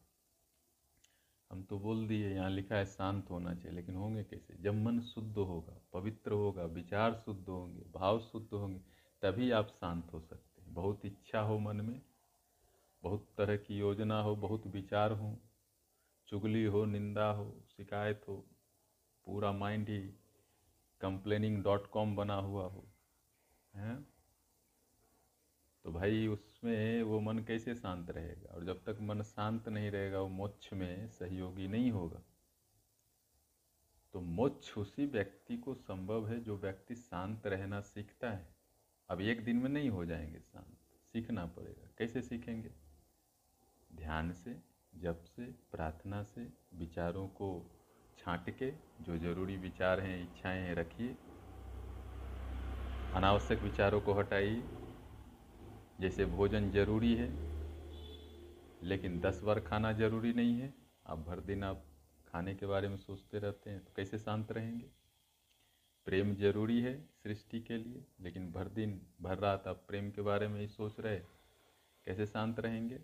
हम 1.50 1.62
तो 1.62 1.78
बोल 1.78 2.08
दिए, 2.08 2.34
यहाँ 2.34 2.50
लिखा 2.50 2.76
है 2.76 2.86
शांत 2.86 3.30
होना 3.30 3.54
चाहिए, 3.54 3.76
लेकिन 3.76 3.94
होंगे 3.94 4.24
कैसे? 4.24 4.56
जब 4.60 4.74
मन 4.74 5.00
शुद्ध 5.00 5.36
होगा, 5.36 5.80
पवित्र 5.92 6.32
होगा, 6.32 6.64
विचार 6.64 7.14
शुद्ध 7.14 7.48
होंगे, 7.48 7.82
भाव 7.94 8.20
शुद्ध 8.20 8.54
होंगे, 8.54 8.80
तभी 9.22 9.50
आप 9.50 9.68
शांत 9.68 10.12
हो 10.12 10.20
सकते 10.20 10.62
हैं। 10.62 10.74
बहुत 10.74 11.04
इच्छा 11.04 11.40
हो 11.40 11.58
मन 11.58 11.76
में 11.76 12.02
बहुत 13.04 13.28
तरह 13.38 13.56
की 13.56 13.78
योजना 13.78 14.20
हो, 14.20 14.36
बहुत 14.36 14.66
विचार 14.66 15.12
हो, 15.12 15.38
चुगली 16.28 16.64
हो, 16.64 16.84
निंदा 16.84 17.30
हो, 17.30 17.62
शिकायत 17.76 18.22
हो, 18.28 18.44
पूरा 19.24 19.52
माइंड 19.52 19.88
ही 19.88 20.00
कंप्लेनिंग 21.00 21.62
डॉट 21.62 21.86
कॉम 21.86 22.16
बना 22.16 22.34
हुआ 22.34 22.66
हो, 22.66 22.88
हैं? 23.74 24.06
तो 25.84 25.92
भाई 25.92 26.26
उसमें 26.26 27.02
वो 27.02 27.20
मन 27.20 27.38
कैसे 27.38 27.74
शांत 27.74 28.10
रहेगा? 28.10 28.54
और 28.54 28.64
जब 28.64 28.84
तक 28.84 28.98
मन 29.00 29.22
शांत 29.22 29.68
नहीं 29.68 29.90
रहेगा, 29.90 30.20
वो 30.20 30.28
मोक्ष 30.28 30.72
में 30.72 31.08
सहयोगी 31.08 31.68
नहीं 31.68 31.90
होगा। 31.90 32.22
तो 34.12 34.20
मोक्ष 34.20 34.78
उसी 34.78 35.06
व्यक्ति 35.06 35.56
को 35.56 35.74
संभव 35.74 36.28
है 36.28 36.40
जो 36.40 36.56
व्यक्ति 36.56 36.94
शांत 36.94 37.46
रहना 37.46 37.80
सीखता 37.80 38.30
है। 38.30 38.56
अब 39.08 39.20
एक 39.20 39.44
दिन 39.44 39.56
में 39.56 39.70
नहीं 39.70 39.90
हो 39.90 40.04
जाएँगे 40.04 40.40
शांत, 40.40 40.76
सीखना 41.12 41.46
पड़ेगा। 41.46 41.90
कैसे 41.98 42.22
सीखेंगे? 42.22 42.83
ध्यान 43.96 44.32
से, 44.32 44.56
जप 44.94 45.24
से, 45.26 45.44
प्रार्थना 45.72 46.22
से 46.22 46.46
विचारों 46.74 47.26
को 47.28 47.48
छांट 48.18 48.50
के 48.58 48.70
जो 49.00 49.16
ज़रूरी 49.18 49.56
विचार 49.56 50.00
हैं, 50.00 50.22
इच्छाएँ 50.22 50.60
हैं 50.62 50.74
रखिए। 50.74 51.16
अनावश्यक 53.14 53.62
विचारों 53.62 54.00
को 54.00 54.12
हटाइए। 54.12 54.62
जैसे 56.00 56.24
भोजन 56.26 56.70
ज़रूरी 56.70 57.14
है, 57.14 57.28
लेकिन 58.82 59.20
दस 59.20 59.40
बार 59.42 59.60
खाना 59.60 59.92
ज़रूरी 59.92 60.32
नहीं 60.32 60.58
है, 60.60 60.74
आप 61.06 61.18
भर 61.18 61.40
दिन 61.40 61.64
आप 61.64 61.84
खाने 62.28 62.54
के 62.54 62.66
बारे 62.66 62.88
में 62.88 62.96
सोचते 62.96 63.38
रहते 63.38 63.70
हैं 63.70 63.84
तो 63.84 63.92
कैसे 63.96 64.18
शांत 64.18 64.52
रहेंगे? 64.52 64.86
प्रेम 66.06 66.34
ज़रूरी 66.34 66.80
है 66.80 66.94
सृष्टि 67.22 67.60
के 67.60 67.76
लिए, 67.76 68.04
लेकिन 68.20 68.50
भर 68.52 68.68
दिन, 68.68 69.00
भर 69.22 69.38
रात 69.38 69.68
आप 69.68 69.84
प्रेम 69.88 70.10
के 70.10 70.22
बारे 70.22 70.48
में 70.48 70.60
ही 70.60 70.68
सोच 70.68 71.00
रहे 71.00 71.18
कैसे 72.06 72.26
शांत 72.26 72.60
रहेंगे? 72.60 72.98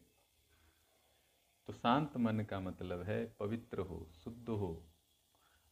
तो 1.69 1.73
शांत 1.73 2.17
मन 2.17 2.41
का 2.41 2.61
मतलब 2.61 3.03
है 3.03 3.25
पवित्र 3.41 3.81
हो, 3.81 4.07
शुद्ध 4.15 4.49
हो, 4.49 4.71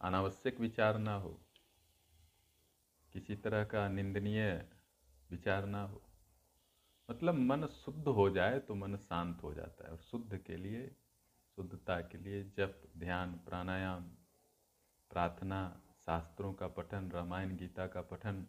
अनावश्यक 0.01 0.61
विचार 0.61 0.99
ना 0.99 1.15
हो, 1.15 1.39
किसी 3.13 3.37
तरह 3.37 3.65
का 3.65 3.89
निंदनीय 3.89 4.53
विचार 5.31 5.67
ना 5.67 5.83
हो। 5.83 6.03
मतलब 7.09 7.35
मन 7.35 7.67
शुद्ध 7.67 8.09
हो 8.09 8.29
जाए 8.31 8.59
तो 8.59 8.75
मन 8.75 8.97
शांत 8.97 9.43
हो 9.43 9.53
जाता 9.55 9.85
है 9.85 9.91
और 9.91 9.99
शुद्ध 10.01 10.37
के 10.37 10.57
लिए, 10.57 10.87
शुद्धता 11.59 12.01
के 12.01 12.19
लिए 12.19 12.43
जप, 12.57 12.83
ध्यान, 12.99 13.33
प्राणायाम, 13.47 14.05
प्रार्थना, 15.11 15.61
शास्त्रों 16.07 16.53
का 16.53 16.69
पठन, 16.69 17.11
रामायण, 17.11 17.57
गीता 17.57 17.87
का 17.87 18.03
पठन, 18.03 18.47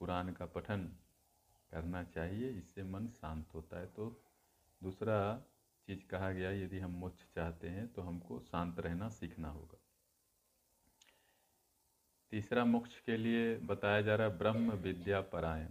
पुराण 0.00 0.32
का 0.32 0.46
पठन 0.46 0.84
करना 1.70 2.02
चाहिए, 2.04 2.50
इससे 2.50 2.82
मन 2.82 3.08
शांत 3.10 3.54
होता 3.54 3.78
है। 3.78 3.86
तो 3.86 4.10
दूसरा 4.82 5.18
चीज़ 5.88 6.06
कहा 6.06 6.30
गया, 6.32 6.50
यदि 6.52 6.78
हम 6.78 6.90
मोक्ष 6.90 7.24
चाहते 7.34 7.68
हैं 7.68 7.86
तो 7.88 8.02
हमको 8.02 8.38
शांत 8.40 8.80
रहना 8.80 9.08
सीखना 9.08 9.48
होगा। 9.48 9.78
तीसरा 12.32 12.64
मोक्ष 12.64 12.98
के 13.00 13.16
लिए 13.16 13.56
बताया 13.56 14.00
जा 14.02 14.14
रहा 14.14 14.28
ब्रह्म 14.28 14.72
विद्या 14.78 15.20
परायण। 15.20 15.68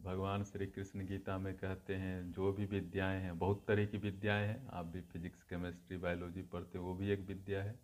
भगवान 0.00 0.44
श्री 0.44 0.66
कृष्ण 0.66 1.06
गीता 1.06 1.38
में 1.38 1.54
कहते 1.56 1.94
हैं, 1.94 2.32
जो 2.32 2.52
भी 2.52 2.66
विद्याएँ 2.66 3.20
हैं, 3.20 3.38
बहुत 3.38 3.64
तरह 3.68 3.86
की 3.86 3.98
विद्याएँ 3.98 4.46
हैं, 4.46 4.68
आप 4.68 4.86
भी 4.86 5.00
फिजिक्स, 5.00 5.42
केमिस्ट्री, 5.42 5.96
बायोलॉजी 5.96 6.42
पढ़ते 6.42 6.78
वो 6.78 6.94
भी 6.94 7.10
एक 7.10 7.20
विद्या 7.20 7.62
है। 7.62 7.78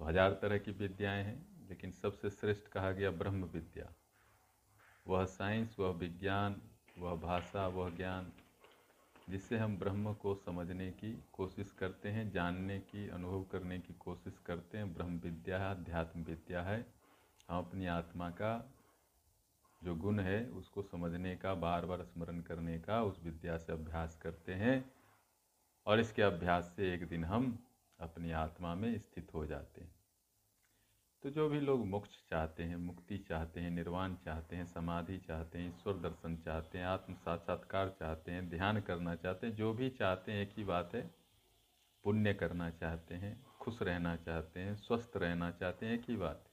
तो 0.00 0.04
हज़ार 0.04 0.38
तरह 0.42 0.58
की 0.58 0.70
विद्याएँ 0.72 1.24
हैं, 1.24 1.68
लेकिन 1.68 1.92
सबसे 1.92 2.30
श्रेष्ठ 2.30 2.68
कहा 2.68 2.92
गया 2.92 3.10
ब्रह्म 3.10 3.44
विद्या। 3.44 3.92
वह 5.06 5.24
साइंस, 5.24 5.76
वह 5.78 5.90
विज्ञान 5.90 6.60
वह 6.98 7.14
भाषा, 7.14 7.66
वह 7.66 7.90
ज्ञान 7.90 8.32
जिससे 9.28 9.58
हम 9.58 9.78
ब्रह्म 9.78 10.14
को 10.14 10.34
समझने 10.34 10.90
की 10.90 11.24
कोशिश 11.32 11.70
करते 11.70 12.08
हैं, 12.08 12.30
जानने 12.30 12.80
की, 12.80 13.08
अनुभव 13.08 13.42
करने 13.42 13.78
की 13.78 13.94
कोशिश 13.94 14.38
करते 14.38 14.78
हैं, 14.78 14.94
ब्रह्म 14.94 15.18
विद्या 15.18 15.58
है, 15.58 15.70
अध्यात्म 15.70 16.20
विद्या 16.20 16.62
है। 16.62 16.86
हम 17.48 17.58
अपनी 17.58 17.86
आत्मा 17.86 18.30
का 18.30 18.74
जो 19.84 19.94
गुण 19.94 20.20
है, 20.20 20.46
उसको 20.46 20.82
समझने 20.82 21.36
का 21.36 21.54
बार 21.54 21.86
बार 21.86 22.02
स्मरण 22.02 22.40
करने 22.40 22.78
का, 22.78 23.02
उस 23.02 23.20
विद्या 23.24 23.58
से 23.58 23.72
अभ्यास 23.72 24.16
करते 24.16 24.54
हैं 24.54 24.92
और 25.86 26.00
इसके 26.00 26.22
अभ्यास 26.22 26.72
से 26.76 26.94
एक 26.94 27.08
दिन 27.08 27.24
हम 27.24 27.66
अपनी 28.00 28.30
आत्मा 28.32 28.74
में 28.74 28.98
स्थित 28.98 29.34
हो 29.34 29.46
जाते 29.46 29.80
हैं। 29.80 29.93
तो 31.24 31.30
जो 31.30 31.48
भी 31.48 31.58
लोग 31.60 31.84
मोक्ष 31.86 32.16
चाहते 32.30 32.62
हैं 32.62 32.76
मुक्ति 32.76 33.16
चाहते 33.18 33.60
हैं 33.60 33.70
निर्वाण 33.70 34.14
चाहते 34.14 34.56
हैं 34.56 34.64
समाधि 34.66 35.16
चाहते 35.18 35.58
हैं 35.58 35.68
ईश्वर 35.68 35.94
दर्शन 36.00 36.36
चाहते 36.36 36.78
हैं 36.78 36.86
आत्म 36.86 37.14
साक्षात्कार 37.14 37.88
चाहते 38.00 38.32
हैं 38.32 38.48
ध्यान 38.50 38.80
करना 38.80 39.14
चाहते 39.14 39.46
हैं 39.46 39.54
जो 39.56 39.72
भी 39.74 39.88
चाहते 39.90 40.32
हैं 40.32 40.42
एक 40.42 40.52
ही 40.58 40.64
बात 40.64 40.94
है 40.94 41.02
पुण्य 42.04 42.34
करना 42.34 42.70
चाहते 42.72 43.14
हैं 43.14 43.32
खुश 43.60 43.82
रहना 43.82 44.14
चाहते 44.18 44.60
हैं 44.60 44.74
स्वस्थ 44.76 45.16
रहना 45.16 45.50
चाहते 45.52 45.86
हैं 45.86 45.94
एक 45.94 46.04
ही 46.08 46.16
बात 46.16 46.44
है 46.46 46.52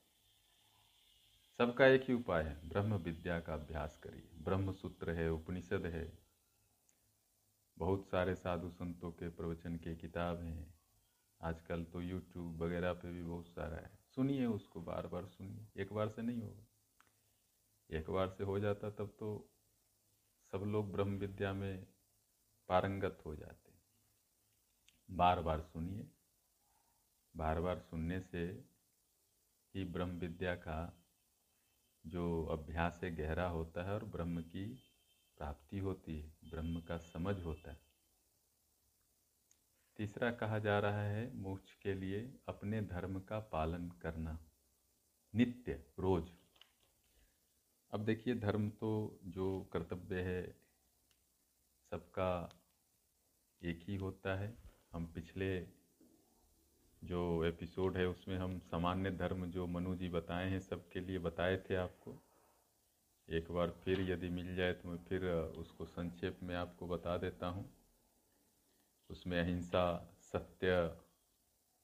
सबका 1.60 1.88
एक 1.88 2.06
ही 2.08 2.13
उपाय 2.13 2.44
है 2.44 2.58
ब्रह्म 2.70 3.04
विद्या 3.04 3.40
का 3.40 3.54
अभ्यास 3.54 4.00
करिए 4.04 4.44
ब्रह्म 4.44 4.74
सूत्र 4.74 5.12
है 5.12 5.30
उपनिषद 5.32 5.92
है 5.94 6.12
बहुत 7.78 8.08
सारे 8.08 8.36
साधु 8.38 8.70
संतों 8.72 9.12
के 9.12 9.30
प्रवचन 9.36 9.75
के 9.78 9.96
किताब 9.98 10.44
हैं 10.44 10.74
आजकल 11.42 11.84
तो 11.84 12.01
यूट्यूब 12.01 12.62
वगैरह 12.63 12.94
पे 12.94 13.12
भी 13.12 13.24
बहुत 13.24 13.48
सारा 13.48 13.78
है 13.78 14.00
सुनिए 14.15 14.46
उसको 14.46 14.82
बार 14.82 15.08
बार 15.08 15.25
सुनिए। 15.25 15.82
एक 15.82 15.94
बार 15.94 16.10
से 16.10 16.22
नहीं 16.22 16.41
होगा। 16.41 17.98
एक 17.98 18.10
बार 18.10 18.30
से 18.30 18.44
हो 18.44 18.60
जाता 18.60 18.89
तब 18.89 19.15
तो 19.20 19.50
सब 20.51 20.58
लोग 20.58 20.91
ब्रह्म 20.91 21.18
विद्या 21.18 21.53
में 21.53 21.88
पारंगत 22.70 23.22
हो 23.25 23.36
जाते 23.36 23.72
बार 25.10 25.41
बार 25.41 25.62
सुनिए। 25.62 26.08
बार 27.36 27.60
बार 27.62 27.80
सुनने 27.80 28.20
से 28.20 28.44
ही 29.75 29.86
ब्रह्म 29.86 30.20
विद्या 30.20 30.56
का 30.56 31.03
जो 32.06 32.46
अभ्यास 32.46 33.00
है 33.03 33.15
गहरा 33.15 33.48
होता 33.48 33.84
है 33.84 33.94
और 33.94 34.06
ब्रह्म 34.06 34.41
की 34.41 34.65
प्राप्ति 35.38 35.80
होती 35.80 36.20
है, 36.20 36.34
ब्रह्म 36.44 36.82
का 36.82 36.98
समझ 36.98 37.44
होता 37.46 37.72
है। 37.72 37.90
तीसरा 40.01 40.31
कहा 40.31 40.60
जा 40.60 40.79
रहा 40.79 41.01
है, 41.01 41.36
मोक्ष 41.36 41.74
के 41.74 41.93
लिए 41.93 42.39
अपने 42.48 42.81
धर्म 42.81 43.20
का 43.20 43.39
पालन 43.39 43.89
करना। 43.89 44.39
नित्य, 45.36 45.86
रोज। 46.00 46.29
अब 47.91 48.05
देखिए, 48.05 48.36
धर्म 48.36 48.70
तो 48.70 49.20
जो 49.25 49.70
कर्तव्य 49.74 50.22
है, 50.22 50.55
सबका 51.91 52.60
एक 53.63 53.79
ही 53.84 53.96
होता 53.96 54.36
है। 54.36 54.58
हम 54.91 55.05
पिछले 55.05 55.67
जो 57.03 57.46
एपिसोड 57.46 57.98
है, 57.98 58.08
उसमें 58.08 58.38
हम 58.38 58.60
सामान्य 58.60 59.12
धर्म 59.12 59.46
जो 59.51 59.67
मनु 59.67 59.96
जी 59.96 60.10
बताए 60.10 60.50
हैं, 60.50 60.60
सबके 60.60 61.00
लिए 61.00 61.20
बताए 61.20 61.58
थे 61.58 61.75
आपको। 61.75 62.24
एक 63.29 63.51
बार 63.51 63.72
फिर 63.72 64.01
यदि 64.01 64.29
मिल 64.29 64.55
जाए 64.55 64.74
तो 64.74 64.89
मैं 64.89 64.98
फिर 64.98 65.25
उसको 65.31 65.86
संक्षेप 65.86 66.39
में 66.43 66.55
आपको 66.55 66.88
बता 66.88 67.17
देता 67.17 67.48
हूँ। 67.48 67.81
उसमें 69.12 69.41
अहिंसा, 69.41 70.13
सत्य, 70.20 70.98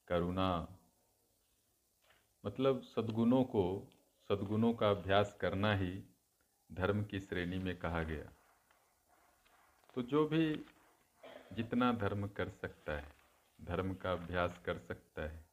करुणा 0.07 0.67
मतलब 2.45 2.81
सद्गुणों 2.81 3.43
को, 3.43 3.87
सद्गुणों 4.29 4.73
का 4.73 4.89
अभ्यास 4.89 5.37
करना 5.41 5.75
ही 5.75 6.03
धर्म 6.71 7.03
की 7.03 7.19
श्रेणी 7.19 7.57
में 7.57 7.77
कहा 7.77 8.03
गया। 8.03 8.31
तो 9.95 10.01
जो 10.01 10.27
भी 10.27 10.65
जितना 11.53 11.93
धर्म 11.93 12.27
कर 12.27 12.49
सकता 12.49 12.93
है, 12.93 13.15
धर्म 13.61 13.93
का 13.93 14.11
अभ्यास 14.11 14.61
कर 14.65 14.77
सकता 14.77 15.21
है, 15.21 15.45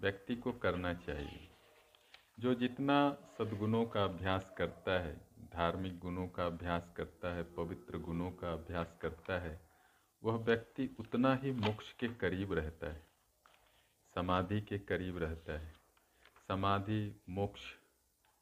व्यक्ति 0.00 0.36
को 0.36 0.52
करना 0.52 0.94
चाहिए। 0.94 1.48
जो 2.40 2.54
जितना 2.54 3.16
सद्गुणों 3.38 3.86
का 3.86 4.04
अभ्यास 4.04 4.54
करता 4.58 5.00
है, 5.00 5.16
धार्मिक 5.52 5.98
गुणों 5.98 6.28
का 6.28 6.46
अभ्यास 6.46 6.92
करता 6.96 7.34
है, 7.34 7.42
पवित्र 7.42 7.98
गुणों 7.98 8.30
का 8.30 8.52
अभ्यास 8.52 8.98
करता 9.02 9.38
है 9.38 9.71
वह 10.24 10.36
व्यक्ति 10.36 10.96
उतना 11.00 11.34
ही 11.34 11.52
मोक्ष 11.52 11.92
के 11.92 12.08
करीब 12.08 12.52
रहता 12.52 12.86
है, 12.86 13.06
समाधि 14.14 14.60
के 14.60 14.78
करीब 14.78 15.18
रहता 15.18 15.52
है। 15.52 15.74
समाधि, 16.48 17.20
मोक्ष, 17.28 17.60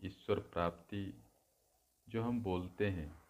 ईश्वर 0.04 0.38
प्राप्ति, 0.38 1.24
जो 2.08 2.22
हम 2.22 2.42
बोलते 2.42 2.90
हैं, 2.90 3.22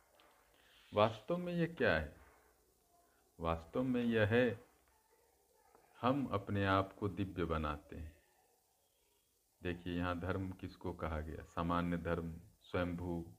वास्तव 0.94 1.36
में 1.36 1.52
यह 1.52 1.74
क्या 1.78 1.96
है? 1.96 2.16
वास्तव 3.40 3.82
में 3.82 4.04
यह 4.04 4.26
है, 4.26 4.64
हम 6.00 6.26
अपने 6.26 6.66
आप 6.66 6.92
को 6.92 7.08
दिव्य 7.08 7.44
बनाते 7.44 7.96
हैं। 7.96 8.16
देखिए, 9.62 9.96
यहाँ 9.96 10.20
धर्म 10.20 10.50
किसको 10.50 10.92
कहा 10.92 11.20
गया? 11.20 11.42
सामान्य 11.44 11.96
धर्म, 11.96 12.34
स्वयंभू, 12.62 13.32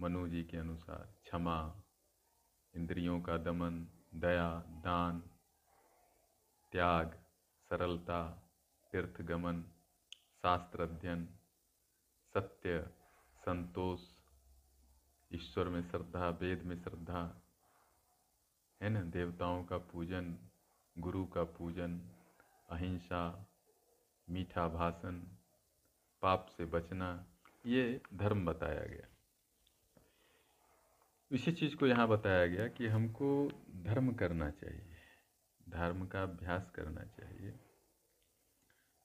मनु 0.00 0.28
जी 0.28 0.44
के 0.44 0.56
अनुसार, 0.56 1.14
क्षमा, 1.24 1.82
इंद्रियों 2.74 3.20
का 3.20 3.36
दमन 3.36 3.86
दया, 4.14 4.60
दान, 4.60 5.22
त्याग, 6.72 7.20
सरलता, 7.68 8.42
तीर्थगमन 8.92 9.62
शास्त्र 10.42 10.82
अध्ययन 10.82 11.28
सत्य, 12.34 12.90
संतोष, 13.36 14.00
ईश्वर 15.32 15.68
में 15.68 15.90
श्रद्धा, 15.90 16.28
वेद 16.28 16.62
में 16.62 16.82
श्रद्धा, 16.82 17.42
है 18.82 18.88
ना? 18.88 19.02
देवताओं 19.02 19.64
का 19.64 19.78
पूजन, 19.78 20.38
गुरु 20.98 21.26
का 21.26 21.44
पूजन, 21.44 22.00
अहिंसा 22.70 23.46
मीठा 24.30 24.68
भाषण 24.68 25.20
पाप 26.22 26.46
से 26.46 26.64
बचना, 26.64 27.24
ये 27.66 28.02
धर्म 28.14 28.44
बताया 28.44 28.86
गया। 28.86 29.17
इसी 31.30 31.52
चीज़ 31.52 31.76
को 31.76 31.86
यहाँ 31.86 32.08
बताया 32.08 32.46
गया 32.46 32.68
कि 32.68 32.86
हमको 32.86 33.48
धर्म 33.82 34.14
करना 34.14 34.50
चाहिए, 34.50 34.96
धर्म 35.68 36.06
का 36.06 36.22
अभ्यास 36.22 36.70
करना 36.70 37.04
चाहिए। 37.04 37.50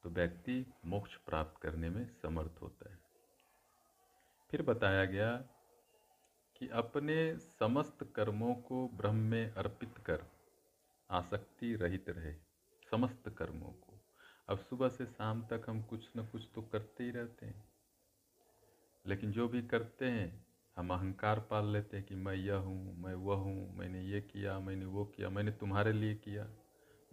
तो 0.03 0.09
व्यक्ति 0.09 0.73
मोक्ष 0.85 1.15
प्राप्त 1.15 1.61
करने 1.61 1.89
में 1.89 2.09
समर्थ 2.09 2.51
होता 2.61 2.91
है। 2.91 2.99
फिर 4.51 4.61
बताया 4.61 5.05
गया 5.05 5.37
कि 6.57 6.67
अपने 6.67 7.37
समस्त 7.37 8.13
कर्मों 8.15 8.55
को 8.55 8.87
ब्रह्म 8.87 9.15
में 9.15 9.53
अर्पित 9.53 9.97
कर 9.97 10.25
आसक्ति 11.11 11.75
रहित 11.75 12.09
रहे, 12.09 12.33
समस्त 12.91 13.29
कर्मों 13.29 13.71
को। 13.71 13.99
अब 14.49 14.59
सुबह 14.59 14.89
से 14.89 15.05
शाम 15.05 15.45
तक 15.45 15.65
हम 15.69 15.83
कुछ 15.83 16.09
न 16.17 16.25
कुछ 16.25 16.47
तो 16.55 16.61
करते 16.61 17.03
ही 17.03 17.11
रहते 17.11 17.45
हैं। 17.45 17.73
लेकिन 19.05 19.31
जो 19.31 19.47
भी 19.47 19.61
करते 19.61 20.05
हैं 20.05 20.52
हम 20.77 20.89
अहंकार 20.89 21.39
पाल 21.39 21.65
लेते 21.65 21.97
हैं 21.97 22.05
कि 22.05 22.15
मैं 22.15 22.35
यह 22.35 22.55
हूँ, 22.55 22.97
मैं 22.97 23.13
वह 23.13 23.35
हूँ, 23.35 23.77
मैंने 23.77 24.01
ये 24.01 24.21
किया, 24.21 24.59
मैंने 24.59 24.85
वो 24.85 25.05
किया, 25.05 25.29
मैंने 25.29 25.51
तुम्हारे 25.51 25.93
लिए 25.93 26.15
किया, 26.15 26.47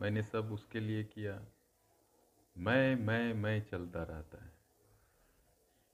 मैंने 0.00 0.22
सब 0.22 0.52
उसके 0.52 0.80
लिए 0.80 1.04
किया। 1.04 1.40
मैं 2.58 2.96
मैं 2.96 3.34
मैं 3.34 3.60
चलता 3.64 4.02
रहता 4.02 4.44
है। 4.44 4.52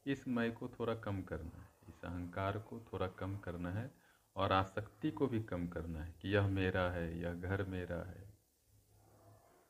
इस 0.06 0.28
मैं 0.28 0.52
को 0.52 0.68
थोड़ा 0.68 0.94
कम 0.94 1.22
करना 1.22 1.62
है, 1.62 1.68
इस 1.88 2.04
अहंकार 2.04 2.58
को 2.58 2.80
थोड़ा 2.92 3.06
कम 3.06 3.36
करना 3.36 3.70
है 3.70 3.90
और 4.36 4.52
आसक्ति 4.52 5.10
को 5.10 5.26
भी 5.26 5.40
कम 5.40 5.66
करना 5.66 6.02
है 6.02 6.14
कि 6.22 6.34
यह 6.34 6.46
मेरा 6.46 6.90
है, 6.90 7.20
यह 7.20 7.34
घर 7.34 7.62
मेरा 7.62 7.96
है, 7.96 8.34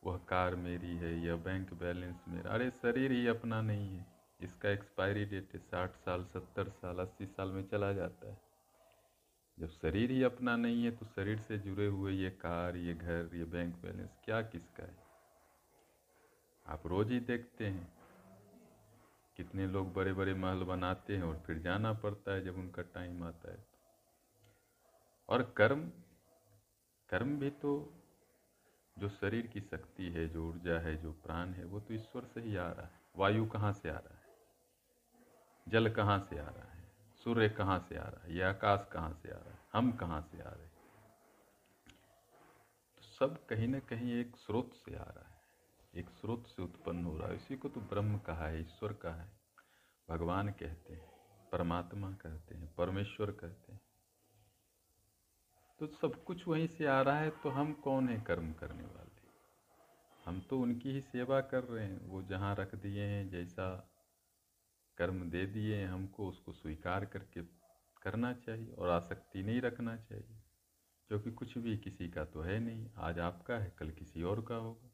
वह 0.04 0.18
कार 0.18 0.56
मेरी 0.56 0.96
है, 0.96 1.20
यह 1.20 1.36
बैंक 1.36 1.74
बैलेंस 1.74 2.24
मेरा, 2.28 2.50
अरे 2.50 2.70
शरीर 2.70 3.12
ही 3.12 3.26
अपना 3.26 3.62
नहीं 3.62 3.96
है। 3.96 4.15
इसका 4.40 4.68
एक्सपायरी 4.68 5.24
डेट 5.24 5.54
है 5.54 5.60
साठ 5.60 5.96
साल, 5.96 6.24
सत्तर 6.24 6.68
साल, 6.68 6.98
अस्सी 6.98 7.26
साल 7.26 7.48
में 7.48 7.66
चला 7.68 7.92
जाता 7.92 8.28
है। 8.28 8.40
जब 9.58 9.68
शरीर 9.68 10.10
ही 10.10 10.22
अपना 10.22 10.56
नहीं 10.56 10.84
है 10.84 10.90
तो 10.90 11.06
शरीर 11.06 11.38
से 11.38 11.58
जुड़े 11.58 11.86
हुए 11.86 12.12
ये 12.12 12.30
कार, 12.30 12.76
ये 12.76 12.94
घर, 12.94 13.30
ये 13.34 13.44
बैंक 13.44 13.76
बैलेंस 13.76 14.18
क्या 14.24 14.42
किसका 14.42 14.84
है? 14.84 14.96
आप 16.66 16.86
रोज 16.86 17.10
ही 17.10 17.20
देखते 17.20 17.66
हैं 17.66 17.96
कितने 19.36 19.66
लोग 19.66 19.92
बड़े 19.94 20.12
बड़े 20.12 20.34
महल 20.34 20.62
बनाते 20.64 21.16
हैं 21.16 21.22
और 21.22 21.38
फिर 21.46 21.58
जाना 21.58 21.92
पड़ता 21.92 22.32
है 22.32 22.44
जब 22.44 22.56
उनका 22.56 22.82
टाइम 22.82 23.22
आता 23.24 23.52
है। 23.52 23.66
और 25.28 25.54
कर्म 25.56 25.90
कर्म 27.08 27.38
भी 27.38 27.50
तो 27.50 27.72
जो 28.98 29.08
शरीर 29.08 29.46
की 29.46 29.60
शक्ति 29.60 30.04
है, 30.04 30.28
जो 30.28 30.48
ऊर्जा 30.48 30.78
है, 30.78 30.96
जो 30.96 31.12
प्राण 31.12 31.48
है, 31.48 31.64
वो 31.64 31.80
तो 31.80 31.94
ईश्वर 31.94 32.24
से 32.24 32.40
ही 32.40 32.56
आ 32.56 32.70
रहा 32.72 32.86
है। 32.86 33.00
वायु 33.16 33.46
कहाँ 33.46 33.72
से 33.72 33.88
आ 33.88 33.98
रहा 33.98 34.14
है? 34.14 34.15
जल 35.68 35.90
कहाँ 35.90 36.26
से 36.30 36.38
आ 36.38 36.48
रहा 36.48 36.72
है? 36.72 36.92
सूर्य 37.24 37.48
कहाँ 37.48 37.86
से 37.88 37.96
आ 37.96 38.02
रहा 38.02 38.24
है? 38.24 38.36
यह 38.36 38.48
आकाश 38.48 38.88
कहाँ 38.92 39.20
से 39.22 39.30
आ 39.30 39.36
रहा 39.36 39.50
है? 39.50 39.58
हम 39.72 39.92
कहाँ 39.92 40.28
से 40.32 40.40
आ 40.40 40.50
रहे 40.50 40.64
हैं? 40.64 40.72
तो 42.96 43.02
सब 43.02 43.46
कहीं 43.46 43.68
ना 43.68 43.78
कहीं 43.78 44.12
एक 44.20 44.36
स्रोत 44.36 44.70
से 44.74 44.96
आ 44.96 45.02
रहा 45.02 45.28
है। 45.28 45.36
एक 45.94 46.10
स्रोत 46.10 46.46
से 46.46 46.62
उत्पन्न 46.62 47.04
हो 47.04 47.18
रहा 47.18 47.28
है। 47.28 47.36
इसी 47.36 47.56
को 47.56 47.68
तो 47.68 47.80
ब्रह्म 47.80 48.18
कहा 48.18 48.46
है, 48.46 48.60
ईश्वर 48.60 48.92
कहा 48.92 49.14
है। 49.14 49.28
भगवान 50.10 50.48
कहते 50.48 50.94
हैं, 50.94 51.10
परमात्मा 51.52 52.10
कहते 52.10 52.54
हैं, 52.54 52.74
परमेश्वर 52.74 53.30
कहते 53.30 53.72
हैं। 53.72 53.80
तो 55.78 55.86
सब 55.86 56.24
कुछ 56.24 56.48
वहीं 56.48 56.66
से 56.66 56.86
आ 56.86 57.02
रहा 57.02 57.18
है 57.18 57.30
तो 57.30 57.48
हम 57.48 57.72
कौन 57.72 58.08
है 58.08 58.20
कर्म 58.20 58.52
करने 58.52 58.84
वाले? 58.84 59.06
हम 60.24 60.40
तो 60.40 60.60
उनकी 60.60 60.90
ही 60.90 61.00
सेवा 61.00 61.40
कर 61.40 61.64
रहे 61.64 61.86
हैं। 61.86 62.06
वो 62.06 62.22
जहाँ 62.22 62.54
रख 62.54 62.74
दिए 62.74 63.04
हैं, 63.04 63.28
जैसा 63.28 63.90
कर्म 64.98 65.30
दे 65.30 65.46
दिए 65.46 65.76
हैं 65.76 65.88
हमको, 65.88 66.28
उसको 66.28 66.52
स्वीकार 66.52 67.04
करके 67.04 67.42
करना 68.02 68.32
चाहिए 68.32 68.72
और 68.72 68.88
आसक्ति 68.88 69.42
नहीं 69.42 69.60
रखना 69.60 69.96
चाहिए। 69.96 70.42
क्योंकि 71.08 71.30
कुछ 71.30 71.58
भी 71.58 71.78
किसी 71.78 72.08
का 72.08 72.24
तो 72.24 72.40
है 72.40 72.60
नहीं, 72.60 72.90
आज 72.96 73.18
आपका 73.18 73.54
है, 73.54 73.74
कल 73.78 73.90
किसी 73.90 74.22
और 74.22 74.42
का 74.42 74.54
होगा, 74.54 74.90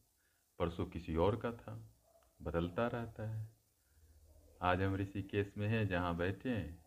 परसों 0.59 0.87
किसी 0.87 1.17
और 1.17 1.37
का 1.37 1.53
था, 1.53 1.95
बदलता 2.43 2.87
रहता 2.87 3.29
है। 3.29 3.49
आज 4.63 4.83
हम 4.83 4.97
ऋषिकेश 4.97 5.55
में 5.59 5.69
हैं, 5.69 5.89
जहाँ 5.89 6.17
बैठे 6.17 6.51
हैं, 6.51 6.85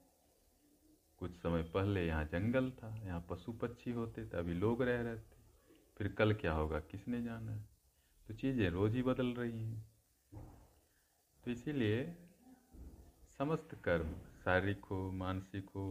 कुछ 1.17 1.35
समय 1.35 1.63
पहले 1.63 2.07
यहाँ 2.07 2.25
जंगल 2.25 2.71
था, 2.71 2.95
यहाँ 3.05 3.27
पशु 3.29 3.53
पक्षी 3.53 3.91
होते 3.91 4.25
थे, 4.25 4.37
अभी 4.37 4.53
लोग 4.53 4.81
रह 4.81 5.01
रहे 5.01 5.15
थे, 5.15 5.37
फिर 5.97 6.07
कल 6.07 6.33
क्या 6.33 6.53
होगा, 6.53 6.79
किसने 6.79 7.23
जाना 7.23 7.51
है? 7.51 7.69
तो 8.27 8.33
चीज़ें 8.33 8.69
रोज 8.69 8.95
ही 8.95 9.03
बदल 9.03 9.27
रही 9.27 9.63
हैं। 9.63 9.91
तो 11.45 11.51
इसीलिए 11.51 12.24
समस्त 13.39 13.73
कर्म 13.83 14.11
शारीरिक 14.43 14.85
हो 14.85 14.97
मानसिक 15.11 15.69
हो 15.69 15.85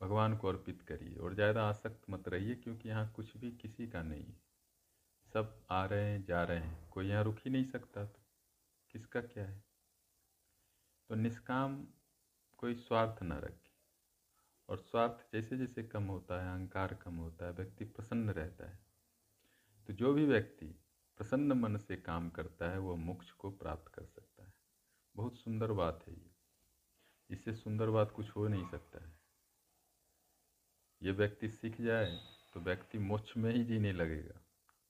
भगवान 0.00 0.36
को 0.36 0.48
अर्पित 0.48 0.82
करिए 0.82 1.16
और 1.16 1.34
ज़्यादा 1.34 1.62
आसक्त 1.62 2.10
मत 2.10 2.28
रहिए 2.28 2.54
क्योंकि 2.54 2.88
यहाँ 2.88 3.12
कुछ 3.16 3.36
भी 3.36 3.50
किसी 3.52 3.86
का 3.86 4.02
नहीं 4.02 4.24
है। 4.24 4.36
सब 5.32 5.54
आ 5.70 5.84
रहे 5.84 6.04
हैं, 6.04 6.24
जा 6.24 6.42
रहे 6.44 6.58
हैं। 6.58 6.88
कोई 6.90 7.08
यहाँ 7.08 7.24
रुक 7.24 7.38
ही 7.44 7.50
नहीं 7.50 7.64
सकता 7.64 8.04
तो 8.04 8.22
किसका 8.90 9.20
क्या 9.20 9.44
है? 9.44 9.62
तो 11.10 11.14
निष्काम 11.14 11.76
कोई 12.58 12.74
स्वार्थ 12.74 13.22
न 13.22 13.32
रखे। 13.32 13.72
और 14.68 14.78
स्वार्थ 14.80 15.26
जैसे 15.32 15.56
जैसे 15.56 15.82
कम 15.82 16.04
होता 16.04 16.42
है, 16.42 16.50
अहंकार 16.50 16.94
कम 16.94 17.16
होता 17.16 17.46
है, 17.46 17.52
व्यक्ति 17.52 17.84
प्रसन्न 17.84 18.30
रहता 18.30 18.70
है। 18.70 18.78
तो 19.88 19.92
जो 19.92 20.12
भी 20.14 20.24
व्यक्ति 20.26 20.74
प्रसन्न 21.20 21.52
मन 21.52 21.76
से 21.76 21.96
काम 21.96 22.30
करता 22.30 22.70
है 22.70 22.78
वह 22.78 22.96
मोक्ष 22.96 23.30
को 23.30 23.50
प्राप्त 23.50 23.92
कर 23.94 24.04
सकता 24.04 24.28
है। 24.28 24.33
बहुत 25.16 25.38
सुंदर 25.38 25.72
बात 25.72 26.04
है 26.08 26.14
ये। 26.14 26.30
इससे 27.30 27.54
सुंदर 27.54 27.90
बात 27.90 28.10
कुछ 28.10 28.30
हो 28.30 28.48
नहीं 28.48 28.66
सकता 28.68 29.04
है। 29.04 29.12
ये 31.02 31.12
व्यक्ति 31.12 31.48
सीख 31.48 31.80
जाए 31.80 32.20
तो 32.54 32.60
व्यक्ति 32.60 32.98
मोक्ष 32.98 33.36
में 33.36 33.54
ही 33.54 33.64
जीने 33.64 33.92
लगेगा। 33.92 34.40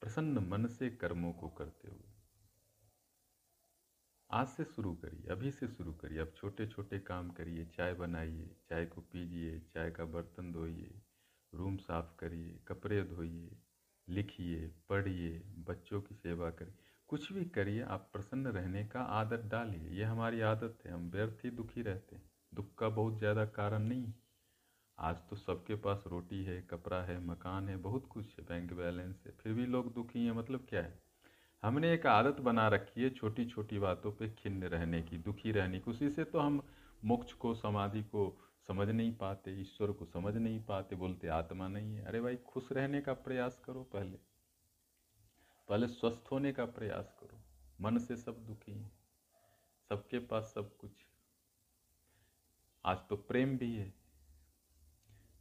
प्रसन्न 0.00 0.38
मन 0.38 0.66
से 0.66 0.90
कर्मों 0.90 1.32
को 1.32 1.48
करते 1.48 1.88
हुए। 1.88 2.10
आज 4.30 4.46
से 4.46 4.64
शुरू 4.64 4.94
करिए, 4.94 5.26
अभी 5.26 5.50
से 5.50 5.68
शुरू 5.68 5.92
करिए। 5.92 6.18
अब 6.18 6.32
छोटे 6.36 6.66
छोटे 6.66 6.98
काम 6.98 7.30
करिए, 7.30 7.64
चाय 7.66 7.94
बनाइए, 7.94 8.56
चाय 8.68 8.86
को 8.86 9.00
पीजिए, 9.00 9.60
चाय 9.60 9.90
का 9.90 10.04
बर्तन 10.04 10.52
धोइए, 10.52 11.02
रूम 11.54 11.76
साफ़ 11.76 12.16
करिए, 12.16 12.58
कपड़े 12.68 13.02
धोइए, 13.04 13.58
लिखिए, 14.08 14.74
पढ़िए, 14.88 15.38
बच्चों 15.38 16.02
की 16.02 16.14
सेवा 16.14 16.50
करिए। 16.50 16.83
कुछ 17.08 17.32
भी 17.32 17.44
करिए, 17.44 17.82
आप 17.82 18.08
प्रसन्न 18.12 18.46
रहने 18.46 18.84
का 18.84 19.00
आदत 19.00 19.42
डालिए। 19.44 19.88
ये 19.88 20.04
हमारी 20.04 20.40
आदत 20.40 20.78
है, 20.86 20.92
हम 20.92 21.10
व्यर्थ 21.10 21.44
ही 21.44 21.50
दुखी 21.50 21.82
रहते 21.82 22.16
हैं। 22.16 22.30
दुख 22.54 22.74
का 22.78 22.88
बहुत 22.88 23.18
ज़्यादा 23.18 23.44
कारण 23.44 23.82
नहीं। 23.82 24.12
आज 24.98 25.16
तो 25.30 25.36
सबके 25.36 25.74
पास 25.74 26.04
रोटी 26.06 26.42
है, 26.44 26.60
कपड़ा 26.62 27.02
है, 27.02 27.18
मकान 27.26 27.68
है, 27.68 27.76
बहुत 27.76 28.06
कुछ 28.06 28.38
है, 28.38 28.44
बैंक 28.44 28.72
बैलेंस 28.72 29.22
है, 29.26 29.32
फिर 29.32 29.52
भी 29.52 29.66
लोग 29.66 29.92
दुखी 29.94 30.24
हैं 30.26 30.32
मतलब 30.32 30.66
क्या 30.68 30.82
है? 30.82 31.02
हमने 31.62 31.92
एक 31.94 32.06
आदत 32.06 32.40
बना 32.40 32.68
रखी 32.68 33.02
है 33.02 33.10
छोटी 33.10 33.44
छोटी 33.44 33.78
बातों 33.78 34.12
पे 34.12 34.28
खिन्न 34.28 34.64
रहने 34.64 35.02
की, 35.02 35.18
दुखी 35.18 35.52
रहने 35.52 35.78
की। 35.78 35.90
उसी 35.90 36.10
से 36.10 36.24
तो 36.24 36.38
हम 36.38 36.62
मोक्ष 37.04 37.32
को, 37.32 37.54
समाधि 37.54 38.02
को 38.02 38.40
समझ 38.68 38.88
नहीं 38.88 39.12
पाते, 39.12 39.60
ईश्वर 39.60 39.92
को 39.92 40.04
समझ 40.04 40.36
नहीं 40.36 40.60
पाते, 40.64 40.96
बोलते 40.96 41.28
आत्मा 41.28 41.68
नहीं 41.68 41.96
है। 41.96 42.04
अरे 42.04 42.20
भाई, 42.20 42.36
खुश 42.36 42.72
रहने 42.72 43.00
का 43.00 43.12
प्रयास 43.12 43.60
करो 43.64 43.82
पहले। 43.82 44.18
पहले 45.68 45.86
स्वस्थ 45.86 46.24
होने 46.32 46.52
का 46.52 46.64
प्रयास 46.64 47.16
करो। 47.20 47.40
मन 47.80 47.98
से 47.98 48.16
सब 48.16 48.46
दुखी 48.46 48.72
हैं। 48.72 48.92
सबके 49.88 50.18
पास 50.18 50.52
सब 50.54 50.76
कुछ 50.76 50.90
आज 52.84 52.98
तो 53.08 53.16
प्रेम 53.16 53.58
भी 53.58 53.76
है। 53.76 53.94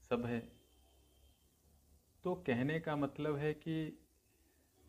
सब 0.10 0.26
है। 0.26 0.52
तो 2.24 2.36
कहने 2.36 2.80
का 2.80 2.96
मतलब 2.96 3.36
है 3.36 3.54
कि 3.54 4.06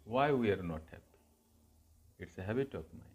why 0.06 0.32
we 0.32 0.50
are 0.50 0.62
not 0.62 0.90
happy 0.90 2.24
it's 2.24 2.38
habit 2.38 2.76
of 2.76 2.96
mind 2.96 3.14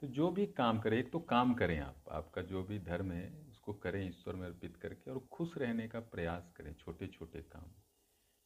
तो 0.00 0.06
जो 0.06 0.30
भी 0.30 0.46
काम 0.46 0.80
करें, 0.80 0.98
एक 0.98 1.12
तो 1.12 1.18
काम 1.18 1.54
करें 1.54 1.80
आप। 1.80 2.04
आपका 2.10 2.42
जो 2.42 2.62
भी 2.62 2.78
धर्म 2.78 3.12
है, 3.12 3.46
उसको 3.50 3.72
करें, 3.72 4.08
ईश्वर 4.08 4.34
में 4.34 4.46
अर्पित 4.46 4.76
करके 4.76 5.10
और 5.10 5.18
खुश 5.18 5.58
रहने 5.58 5.88
का 5.88 6.00
प्रयास 6.00 6.52
करें। 6.56 6.74
छोटे 6.74 7.06
छोटे 7.06 7.42
काम। 7.42 7.79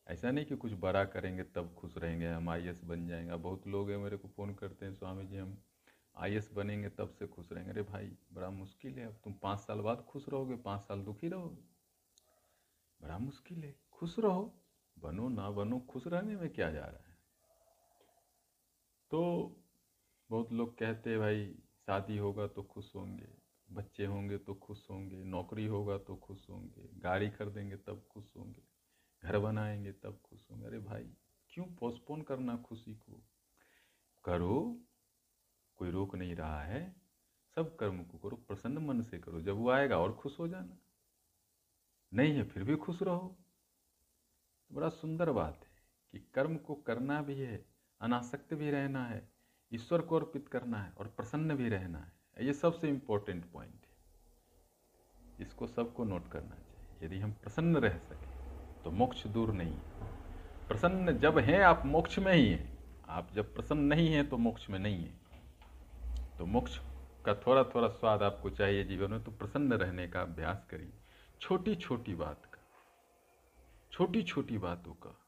ऐसा 0.08 0.30
नहीं 0.30 0.44
कि 0.44 0.56
कुछ 0.56 0.72
बड़ा 0.72 1.04
करेंगे 1.04 1.42
तब 1.42 1.74
खुश 1.74 1.98
रहेंगे, 1.98 2.26
हम 2.26 2.48
आईएस 2.48 2.84
बन 2.84 3.06
जाएँगे। 3.06 3.34
बहुत 3.34 3.66
लोग 3.66 3.90
हैं 3.90 3.98
मेरे 3.98 4.16
को 4.16 4.28
फ़ोन 4.28 4.54
करते 4.54 4.86
हैं, 4.86 4.94
स्वामी 4.94 5.26
जी, 5.26 5.36
हम 5.36 5.58
आईएस 6.16 6.50
बनेंगे 6.52 6.88
तब 6.88 7.10
से 7.10 7.26
खुश 7.26 7.52
रहेंगे। 7.52 7.72
अरे 7.72 7.82
भाई, 7.82 8.16
बड़ा 8.32 8.50
मुश्किल 8.50 8.98
है। 8.98 9.06
अब 9.06 9.12
तुम 9.12 9.32
पाँच 9.32 9.58
साल 9.58 9.80
बाद 9.80 10.00
खुश 10.00 10.28
रहोगे, 10.28 10.56
पाँच 10.56 10.80
साल 10.80 11.02
दुखी 11.02 11.28
रहोगे। 11.28 11.62
बड़ा 13.02 13.18
मुश्किल 13.18 13.64
है। 13.64 13.76
खुश 13.92 14.18
रहो। 14.18 14.60
बनो 14.98 15.28
ना 15.28 15.50
बनो, 15.50 15.80
खुश 15.80 16.06
रहने 16.06 16.36
में 16.36 16.50
क्या 16.50 16.70
जा 16.70 16.84
रहा 16.84 17.08
है? 17.08 17.18
तो 19.10 19.50
बहुत 20.30 20.52
लोग 20.52 20.78
कहते 20.78 21.10
हैं, 21.10 21.18
भाई, 21.18 21.54
शादी 21.86 22.18
होगा 22.18 22.46
तो 22.46 22.62
खुश 22.62 22.94
होंगे, 22.96 23.28
बच्चे 23.72 24.06
होंगे 24.06 24.38
तो 24.38 24.54
खुश 24.54 24.90
होंगे, 24.90 25.24
नौकरी 25.24 25.66
होगा 25.66 25.98
तो 25.98 26.16
खुश 26.16 26.50
होंगे, 26.50 27.00
गाड़ी 27.00 27.30
खरीदेंगे 27.30 27.76
तब 27.76 28.06
खुश 28.10 28.33
घर 29.34 29.40
बनाएँगे 29.40 29.92
तब 29.92 30.20
खुश 30.24 30.50
होंगे। 30.50 30.66
अरे 30.66 30.78
भाई, 30.78 31.14
क्यों 31.48 31.64
पोस्टपोन 31.64 32.22
करना 32.22 32.56
खुशी 32.56 32.94
को? 32.94 33.22
करो, 34.24 34.80
कोई 35.76 35.90
रोक 35.90 36.14
नहीं 36.14 36.36
रहा 36.36 36.62
है। 36.62 36.96
सब 37.54 37.76
कर्म 37.76 38.04
को 38.04 38.18
करो, 38.18 38.36
प्रसन्न 38.36 38.78
मन 38.78 39.02
से 39.02 39.18
करो। 39.18 39.40
जब 39.40 39.54
वो 39.54 39.70
आएगा 39.70 39.98
और 39.98 40.12
खुश 40.12 40.38
हो 40.38 40.48
जाना। 40.48 40.78
नहीं 42.14 42.32
है, 42.32 42.44
फिर 42.44 42.64
भी 42.64 42.76
खुश 42.76 43.02
रहो। 43.02 43.36
तो 44.68 44.74
बड़ा 44.74 44.88
सुंदर 44.88 45.32
बात 45.32 45.60
है 45.64 45.76
कि 46.12 46.18
कर्म 46.34 46.56
को 46.56 46.74
करना 46.74 47.22
भी 47.22 47.34
है, 47.34 47.66
अनासक्त 48.00 48.54
भी 48.54 48.70
रहना 48.70 49.06
है, 49.06 49.32
ईश्वर 49.74 50.02
को 50.02 50.16
अर्पित 50.16 50.48
करना 50.48 50.78
है 50.78 50.92
और 50.92 51.06
प्रसन्न 51.08 51.56
भी 51.56 51.68
रहना 51.68 51.98
है। 51.98 52.46
ये 52.46 52.52
सबसे 52.52 52.88
इम्पोर्टेंट 52.88 53.52
पॉइंट 53.52 53.86
है। 53.86 53.96
इसको 55.40 55.66
सबको 55.66 56.04
नोट 56.04 56.30
करना 56.32 56.56
चाहिए। 56.56 57.06
यदि 57.06 57.18
हम 57.18 57.32
प्रसन्न 57.32 57.76
रह 57.76 57.98
सकें 57.98 58.33
तो 58.84 58.90
मोक्ष 58.90 59.26
दूर 59.26 59.52
नहीं 59.52 59.72
है। 59.72 60.08
प्रसन्न 60.68 61.18
जब 61.18 61.38
हैं, 61.38 61.60
आप 61.60 61.82
मोक्ष 61.86 62.18
में 62.18 62.32
ही 62.32 62.48
हैं। 62.48 62.78
आप 63.08 63.28
जब 63.34 63.54
प्रसन्न 63.54 63.80
नहीं 63.80 64.08
हैं 64.08 64.28
तो 64.28 64.36
मोक्ष 64.36 64.70
में 64.70 64.78
नहीं 64.78 65.04
हैं। 65.04 65.20
तो 66.38 66.46
मोक्ष 66.46 66.78
का 67.26 67.34
थोड़ा 67.34 67.64
थोड़ा 67.64 67.88
स्वाद 67.88 68.22
आपको 68.22 68.50
चाहिए 68.50 68.84
जीवन 68.84 69.10
में 69.10 69.24
तो 69.24 69.30
प्रसन्न 69.30 69.72
रहने 69.72 70.08
का 70.08 70.22
अभ्यास 70.22 70.66
करिए। 70.70 70.92
छोटी 71.40 71.74
छोटी 71.74 72.14
बात 72.14 72.44
का 72.44 72.60
छोटी 73.92 74.22
छोटी 74.22 74.58
बातों 74.58 74.92
का। 74.92 75.18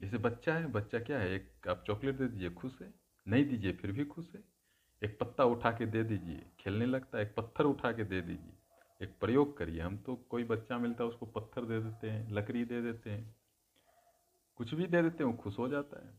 जैसे 0.00 0.18
बच्चा 0.18 0.54
है, 0.54 0.66
बच्चा 0.66 0.98
क्या 0.98 1.18
है? 1.18 1.34
एक 1.34 1.68
आप 1.68 1.84
चॉकलेट 1.86 2.18
दे 2.18 2.26
दीजिए, 2.26 2.50
खुश 2.50 2.78
है। 2.82 2.94
नहीं 3.28 3.44
दीजिए, 3.44 3.72
फिर 3.72 3.92
भी 3.92 4.04
खुश 4.04 4.32
है। 4.34 4.42
एक 5.02 5.18
पत्ता 5.20 5.44
उठा 5.44 5.70
के 5.70 5.86
दे 5.86 6.02
दीजिए, 6.02 6.42
खेलने 6.60 6.86
लगता 6.86 7.18
है, 7.18 7.24
एक 7.24 7.34
पत्थर 7.36 7.64
उठा 7.64 7.92
के 7.92 8.04
दे 8.04 8.20
दीजिए। 8.20 8.55
एक 9.02 9.18
प्रयोग 9.18 9.58
करिए। 9.58 9.80
हम 9.80 9.98
तो 9.98 10.16
कोई 10.16 10.44
बच्चा 10.44 10.78
मिलता 10.78 11.04
है, 11.04 11.10
उसको 11.10 11.26
पत्थर 11.26 11.64
दे 11.64 11.80
देते 11.80 12.10
हैं, 12.10 12.30
लकड़ी 12.30 12.64
दे 12.64 12.82
देते 12.82 13.10
हैं। 13.10 13.36
कुछ 14.56 14.74
भी 14.74 14.86
दे 14.86 15.02
देते 15.02 15.24
हैं, 15.24 15.30
वो 15.30 15.36
खुश 15.36 15.58
हो 15.58 15.68
जाता 15.68 16.06
है। 16.06 16.14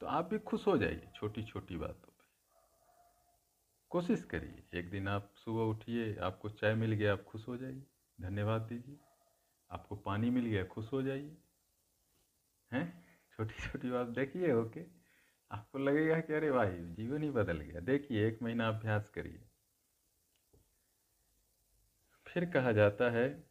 तो 0.00 0.06
आप 0.06 0.24
भी 0.24 0.38
खुश 0.38 0.66
हो 0.66 0.78
जाइए 0.78 1.08
छोटी 1.14 1.44
छोटी 1.44 1.76
बातों 1.76 2.12
पे। 2.12 2.24
कोशिश 3.90 4.24
करिए। 4.24 4.78
एक 4.78 4.90
दिन 4.90 5.08
आप 5.08 5.32
सुबह 5.36 5.62
उठिए, 5.62 6.16
आपको 6.16 6.48
चाय 6.50 6.74
मिल 6.74 6.92
गया, 6.92 7.12
आप 7.12 7.22
खुश 7.22 7.48
हो 7.48 7.56
जाइए। 7.56 7.86
धन्यवाद 8.20 8.62
दीजिए। 8.62 8.96
आपको 9.70 9.96
पानी 9.96 10.30
मिल 10.30 10.44
गया, 10.44 10.64
खुश 10.64 10.92
हो 10.92 11.02
जाइए। 11.02 11.36
हैं? 12.72 13.04
छोटी 13.32 13.54
छोटी 13.54 13.90
बात 13.90 14.06
देखिए, 14.06 14.52
ओके। 14.52 14.86
आपको 15.50 15.78
लगेगा 15.78 16.20
कि 16.20 16.32
अरे 16.32 16.52
भाई 16.52 16.84
जीवन 16.84 17.22
ही 17.22 17.30
बदल 17.30 17.60
गया। 17.60 17.80
देखिए, 17.80 18.28
एक 18.28 18.42
महीना 18.42 18.68
अभ्यास 18.68 19.08
करिए। 19.08 19.49
फिर 22.30 22.50
कहा 22.50 22.72
जाता 22.72 23.10
है 23.10 23.50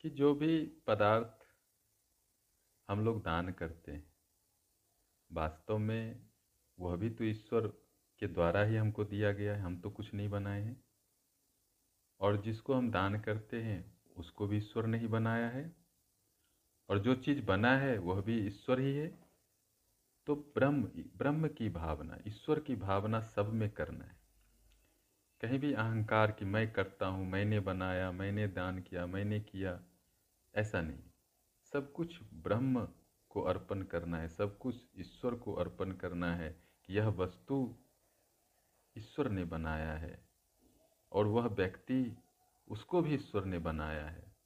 कि 0.00 0.10
जो 0.10 0.34
भी 0.34 0.66
पदार्थ 0.66 1.46
हम 2.88 3.04
लोग 3.04 3.22
दान 3.22 3.52
करते 3.52 3.92
हैं, 3.92 4.12
वास्तव 5.32 5.78
में 5.78 6.30
वह 6.78 6.96
भी 6.96 7.10
तो 7.10 7.24
ईश्वर 7.24 7.66
के 8.18 8.26
द्वारा 8.26 8.62
ही 8.62 8.76
हमको 8.76 9.04
दिया 9.04 9.32
गया 9.32 9.56
है, 9.56 9.60
हम 9.60 9.80
तो 9.80 9.90
कुछ 9.90 10.14
नहीं 10.14 10.28
बनाए 10.28 10.62
हैं। 10.62 10.84
और 12.20 12.40
जिसको 12.40 12.74
हम 12.74 12.90
दान 12.90 13.20
करते 13.20 13.62
हैं, 13.62 14.02
उसको 14.16 14.46
भी 14.46 14.56
ईश्वर 14.56 14.86
ने 14.86 14.98
ही 14.98 15.06
बनाया 15.06 15.48
है। 15.48 15.76
और 16.88 16.98
जो 16.98 17.14
चीज़ 17.14 17.44
बना 17.44 17.78
है, 17.78 17.98
वह 17.98 18.22
भी 18.22 18.46
ईश्वर 18.46 18.80
ही 18.80 18.96
है। 18.96 19.20
तो 20.26 20.36
ब्रह्म 20.36 20.84
ब्रह्म 21.16 21.48
की 21.48 21.68
भावना, 21.68 22.18
ईश्वर 22.28 22.60
की 22.60 22.76
भावना 22.76 23.20
सब 23.20 23.52
में 23.52 23.70
करना 23.70 24.04
है। 24.04 24.19
कहीं 25.40 25.58
भी 25.58 25.72
अहंकार 25.72 26.32
कि 26.32 26.44
मैं 26.44 26.72
करता 26.72 27.06
हूँ, 27.06 27.26
मैंने 27.26 27.60
बनाया, 27.60 28.12
मैंने 28.12 28.48
दान 28.48 28.82
किया, 28.82 29.06
मैंने 29.06 29.40
किया, 29.40 29.80
ऐसा 30.54 30.80
नहीं। 30.80 31.02
सब 31.72 31.92
कुछ 31.92 32.20
ब्रह्म 32.34 32.88
को 33.28 33.42
अर्पण 33.42 33.82
करना 33.82 34.18
है, 34.18 34.28
सब 34.28 34.58
कुछ 34.58 34.74
ईश्वर 34.98 35.34
को 35.34 35.54
अर्पण 35.54 35.92
करना 35.92 36.34
है 36.36 36.62
कि 36.84 36.96
यह 36.96 37.08
वस्तु 37.08 37.76
ईश्वर 38.98 39.28
ने 39.28 39.44
बनाया 39.44 39.92
है 39.92 40.28
और 41.12 41.26
वह 41.26 41.46
व्यक्ति 41.46 42.16
उसको 42.68 43.02
भी 43.02 43.14
ईश्वर 43.14 43.44
ने 43.44 43.58
बनाया 43.58 44.06
है। 44.06 44.36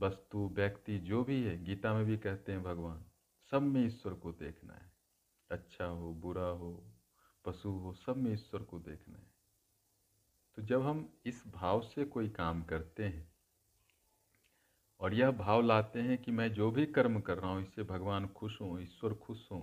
वस्तु, 0.00 0.48
व्यक्ति, 0.48 0.98
जो 0.98 1.24
भी 1.24 1.42
है, 1.42 1.64
गीता 1.64 1.94
में 1.94 2.04
भी 2.04 2.16
कहते 2.16 2.52
हैं 2.52 2.62
भगवान, 2.62 3.04
सब 3.50 3.62
में 3.62 3.86
ईश्वर 3.86 4.14
को 4.14 4.32
देखना 4.32 4.74
है। 4.74 4.92
अच्छा 5.50 5.84
हो, 5.84 6.14
बुरा 6.14 6.46
हो, 6.46 6.92
पशु 7.44 7.70
हो, 7.70 7.92
सब 7.92 8.16
में 8.16 8.32
ईश्वर 8.32 8.62
को 8.62 8.78
देखना 8.78 9.18
है। 9.18 9.37
तो 10.58 10.62
जब 10.62 10.82
हम 10.82 11.00
इस 11.26 11.42
भाव 11.46 11.80
से 11.80 12.04
कोई 12.04 12.28
काम 12.28 12.62
करते 12.62 13.04
हैं 13.04 13.26
और 15.00 15.14
यह 15.14 15.30
भाव 15.30 15.60
लाते 15.62 16.00
हैं 16.00 16.16
कि 16.18 16.32
मैं 16.32 16.52
जो 16.52 16.70
भी 16.70 16.86
कर्म 16.86 17.20
कर 17.20 17.38
रहा 17.38 17.50
हूँ, 17.50 17.62
इससे 17.62 17.82
भगवान 17.82 18.26
खुश 18.28 18.60
हों, 18.60 18.80
ईश्वर 18.80 19.14
खुश 19.16 19.46
हों, 19.52 19.60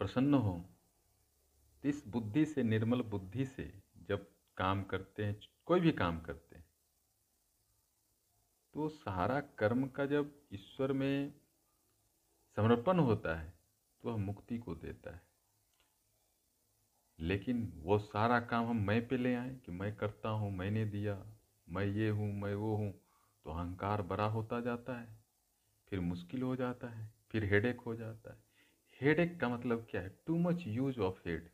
प्रसन्न 0.00 0.34
हों 0.36 0.58
तो 1.82 1.88
इस 1.88 2.02
बुद्धि 2.08 2.44
से, 2.44 2.62
निर्मल 2.62 3.02
बुद्धि 3.06 3.44
से 3.46 3.72
जब 4.08 4.26
काम 4.56 4.82
करते 4.84 5.24
हैं, 5.24 5.40
कोई 5.66 5.80
भी 5.80 5.92
काम 5.92 6.20
करते 6.20 6.56
हैं 6.56 6.64
तो 8.74 8.88
सारा 8.88 9.40
कर्म 9.58 9.86
का 9.86 10.06
जब 10.06 10.38
ईश्वर 10.52 10.92
में 10.92 11.34
समर्पण 12.56 12.98
होता 12.98 13.40
है 13.40 13.52
तो 14.02 14.10
वह 14.10 14.16
मुक्ति 14.16 14.58
को 14.58 14.74
देता 14.74 15.14
है। 15.14 15.31
लेकिन 17.22 17.72
वो 17.76 17.98
सारा 17.98 18.40
काम 18.40 18.66
हम 18.66 18.76
मैं 18.76 19.08
पे 19.08 19.16
ले 19.16 19.34
आए 19.34 19.50
कि 19.66 19.72
मैं 19.72 19.96
करता 19.96 20.28
हूँ, 20.28 20.52
मैंने 20.52 20.84
दिया, 20.84 21.26
मैं 21.68 21.84
ये 21.84 22.08
हूँ, 22.08 22.32
मैं 22.34 22.54
वो 22.54 22.76
हूँ 22.76 22.92
तो 23.44 23.50
अहंकार 23.50 24.02
बड़ा 24.02 24.24
होता 24.24 24.60
जाता 24.60 25.00
है। 25.00 25.22
फिर 25.88 26.00
मुश्किल 26.00 26.42
हो 26.42 26.56
जाता 26.56 26.88
है, 26.88 27.12
फिर 27.30 27.44
हेडेक 27.44 27.80
हो 27.80 27.94
जाता 27.94 28.32
है। 28.32 28.38
हेडेक 29.00 29.40
का 29.40 29.48
मतलब 29.48 29.86
क्या 29.90 30.00
है? 30.00 30.18
Too 30.26 30.38
much 30.38 30.64
use 30.66 31.00
of 31.00 31.28
head 31.28 31.48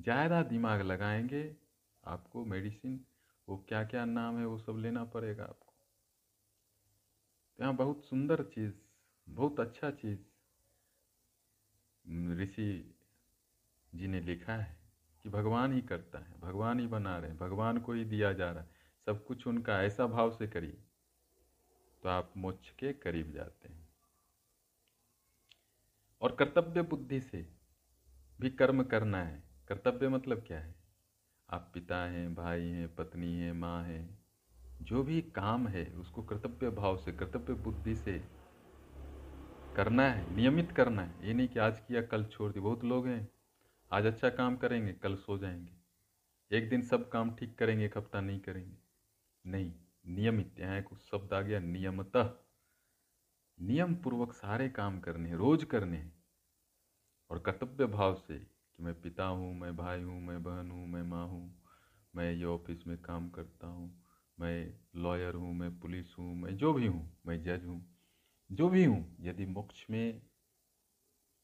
ज़्यादा 0.00 0.42
दिमाग 0.42 0.80
लगाएँगे, 0.80 1.56
आपको 2.04 2.44
मेडिसिन 2.44 3.04
वो 3.48 3.64
क्या 3.68 3.84
क्या 3.84 4.04
नाम 4.04 4.38
है, 4.38 4.46
वो 4.46 4.58
सब 4.58 4.76
लेना 4.76 5.04
पड़ेगा 5.04 5.44
आपको। 5.44 5.74
तो 7.56 7.62
यहाँ 7.62 7.76
बहुत 7.76 8.04
सुंदर 8.04 8.42
चीज़, 8.42 8.72
बहुत 9.28 9.60
अच्छा 9.60 9.90
चीज़। 9.90 10.18
ऋषि 12.40 12.94
जी 13.94 14.06
ने 14.06 14.20
लिखा 14.20 14.52
है 14.52 14.76
कि 15.22 15.28
भगवान 15.28 15.72
ही 15.72 15.80
करता 15.80 16.18
है, 16.18 16.40
भगवान 16.40 16.80
ही 16.80 16.86
बना 16.86 17.18
रहे 17.18 17.30
हैं, 17.30 17.38
भगवान 17.38 17.78
को 17.78 17.92
ही 17.92 18.04
दिया 18.04 18.32
जा 18.32 18.50
रहा 18.50 18.62
है। 18.62 18.70
सब 19.06 19.24
कुछ 19.26 19.46
उनका 19.46 19.82
ऐसा 19.82 20.06
भाव 20.06 20.30
से 20.30 20.46
करिए 20.46 20.78
तो 22.02 22.08
आप 22.08 22.32
मोक्ष 22.36 22.70
के 22.70 22.92
करीब 22.92 23.32
जाते 23.32 23.68
हैं। 23.68 23.88
और 26.22 26.36
कर्तव्य 26.36 26.82
बुद्धि 26.82 27.20
से 27.20 27.48
भी 28.40 28.50
कर्म 28.50 28.82
करना 28.82 29.22
है। 29.22 29.42
कर्तव्य 29.68 30.08
मतलब 30.08 30.44
क्या 30.46 30.60
है? 30.60 30.74
आप 31.50 31.70
पिता 31.74 31.96
हैं, 32.04 32.34
भाई 32.34 32.62
हैं, 32.62 32.94
पत्नी 32.94 33.32
हैं, 33.34 33.52
माँ 33.52 33.84
हैं, 33.84 34.18
जो 34.82 35.02
भी 35.02 35.22
काम 35.22 35.68
है, 35.68 35.84
उसको 35.86 36.22
कर्तव्य 36.22 36.70
भाव 36.70 36.96
से, 36.96 37.12
कर्तव्य 37.12 37.54
बुद्धि 37.54 37.94
से 37.94 38.24
करना 39.76 40.02
है, 40.02 40.34
नियमित 40.34 40.72
करना 40.72 41.02
है। 41.02 41.26
ये 41.26 41.34
नहीं 41.34 41.48
कि 41.48 41.58
आज 41.58 41.80
किया, 41.80 42.02
कल 42.02 42.24
छोड़ 42.24 42.52
दी 42.52 42.60
बहुत 42.60 42.84
लोग 42.84 43.06
हैं 43.06 43.28
आज 43.92 44.06
अच्छा 44.06 44.28
काम 44.28 44.56
करेंगे, 44.56 44.92
कल 44.92 45.16
सो 45.16 45.38
जाएँगे। 45.38 45.72
एक 46.56 46.68
दिन 46.68 46.82
सब 46.82 47.08
काम 47.08 47.34
ठीक 47.34 47.58
करेंगे, 47.58 47.84
एक 47.84 47.98
हफ़्ता 47.98 48.20
नहीं 48.20 48.40
करेंगे। 48.40 48.76
नहीं, 49.46 49.72
नियमित 50.06 50.60
यहाँ 50.60 50.78
एक 50.78 50.84
शब्द 51.10 51.32
आ 51.32 51.40
गया 51.40 51.58
नियमतः। 51.58 52.30
नियम 53.60 53.94
पूर्वक 53.94 54.32
सारे 54.32 54.68
काम 54.68 55.00
करने 55.00 55.28
हैं, 55.28 55.36
रोज 55.36 55.64
करने 55.64 55.96
हैं। 55.96 56.12
और 57.30 57.38
कर्तव्य 57.38 57.86
भाव 57.86 58.14
से 58.14 58.38
कि 58.38 58.82
मैं 58.82 59.00
पिता 59.00 59.24
हूँ, 59.24 59.54
मैं 59.54 59.76
भाई 59.76 60.02
हूँ, 60.02 60.20
मैं 60.20 60.42
बहन 60.42 60.70
हूँ, 60.70 60.86
मैं 60.86 61.02
माँ 61.02 61.26
हूँ, 61.26 61.62
मैं 62.16 62.32
ये 62.32 62.44
ऑफ़िस 62.44 62.86
में 62.86 62.98
काम 62.98 63.28
करता 63.28 63.66
हूँ, 63.66 64.04
मैं 64.40 64.74
लॉयर 64.96 65.34
हूँ, 65.34 65.54
मैं 65.54 65.80
पुलिस 65.80 66.14
हूँ, 66.18 66.36
मैं 66.36 66.56
जो 66.56 66.72
भी 66.72 66.86
हूँ, 66.86 67.18
मैं 67.26 67.42
जज 67.42 67.64
हूँ, 67.66 67.96
जो 68.52 68.68
भी 68.68 68.84
हूँ, 68.84 69.16
यदि 69.20 69.46
मोक्ष 69.46 69.86
में 69.90 70.27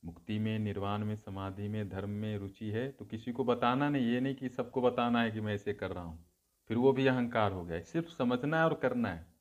मुक्ति 0.05 0.39
में, 0.39 0.59
निर्वाण 0.59 1.05
में, 1.05 1.17
समाधि 1.17 1.69
में, 1.69 1.89
धर्म 1.89 2.11
में 2.11 2.39
रुचि 2.39 2.71
है 2.71 2.91
तो 2.91 3.05
किसी 3.05 3.33
को 3.33 3.45
बताना 3.45 3.89
नहीं, 3.89 4.07
ये 4.07 4.21
नहीं 4.21 4.35
कि 4.35 4.49
सबको 4.49 4.83
बताना 4.83 5.21
है 5.23 5.31
कि 5.31 5.41
मैं 5.41 5.55
ऐसे 5.55 5.75
कर 5.75 5.91
रहा 5.91 6.05
हूँ। 6.05 6.31
फिर 6.69 6.77
वो 6.77 6.93
भी 6.93 7.07
अहंकार 7.07 7.53
हो 7.53 7.65
गया। 7.65 7.83
सिर्फ़ 7.83 8.09
समझना 8.09 8.59
है 8.59 8.65
और 8.65 8.75
करना 8.75 9.09
है। 9.09 9.35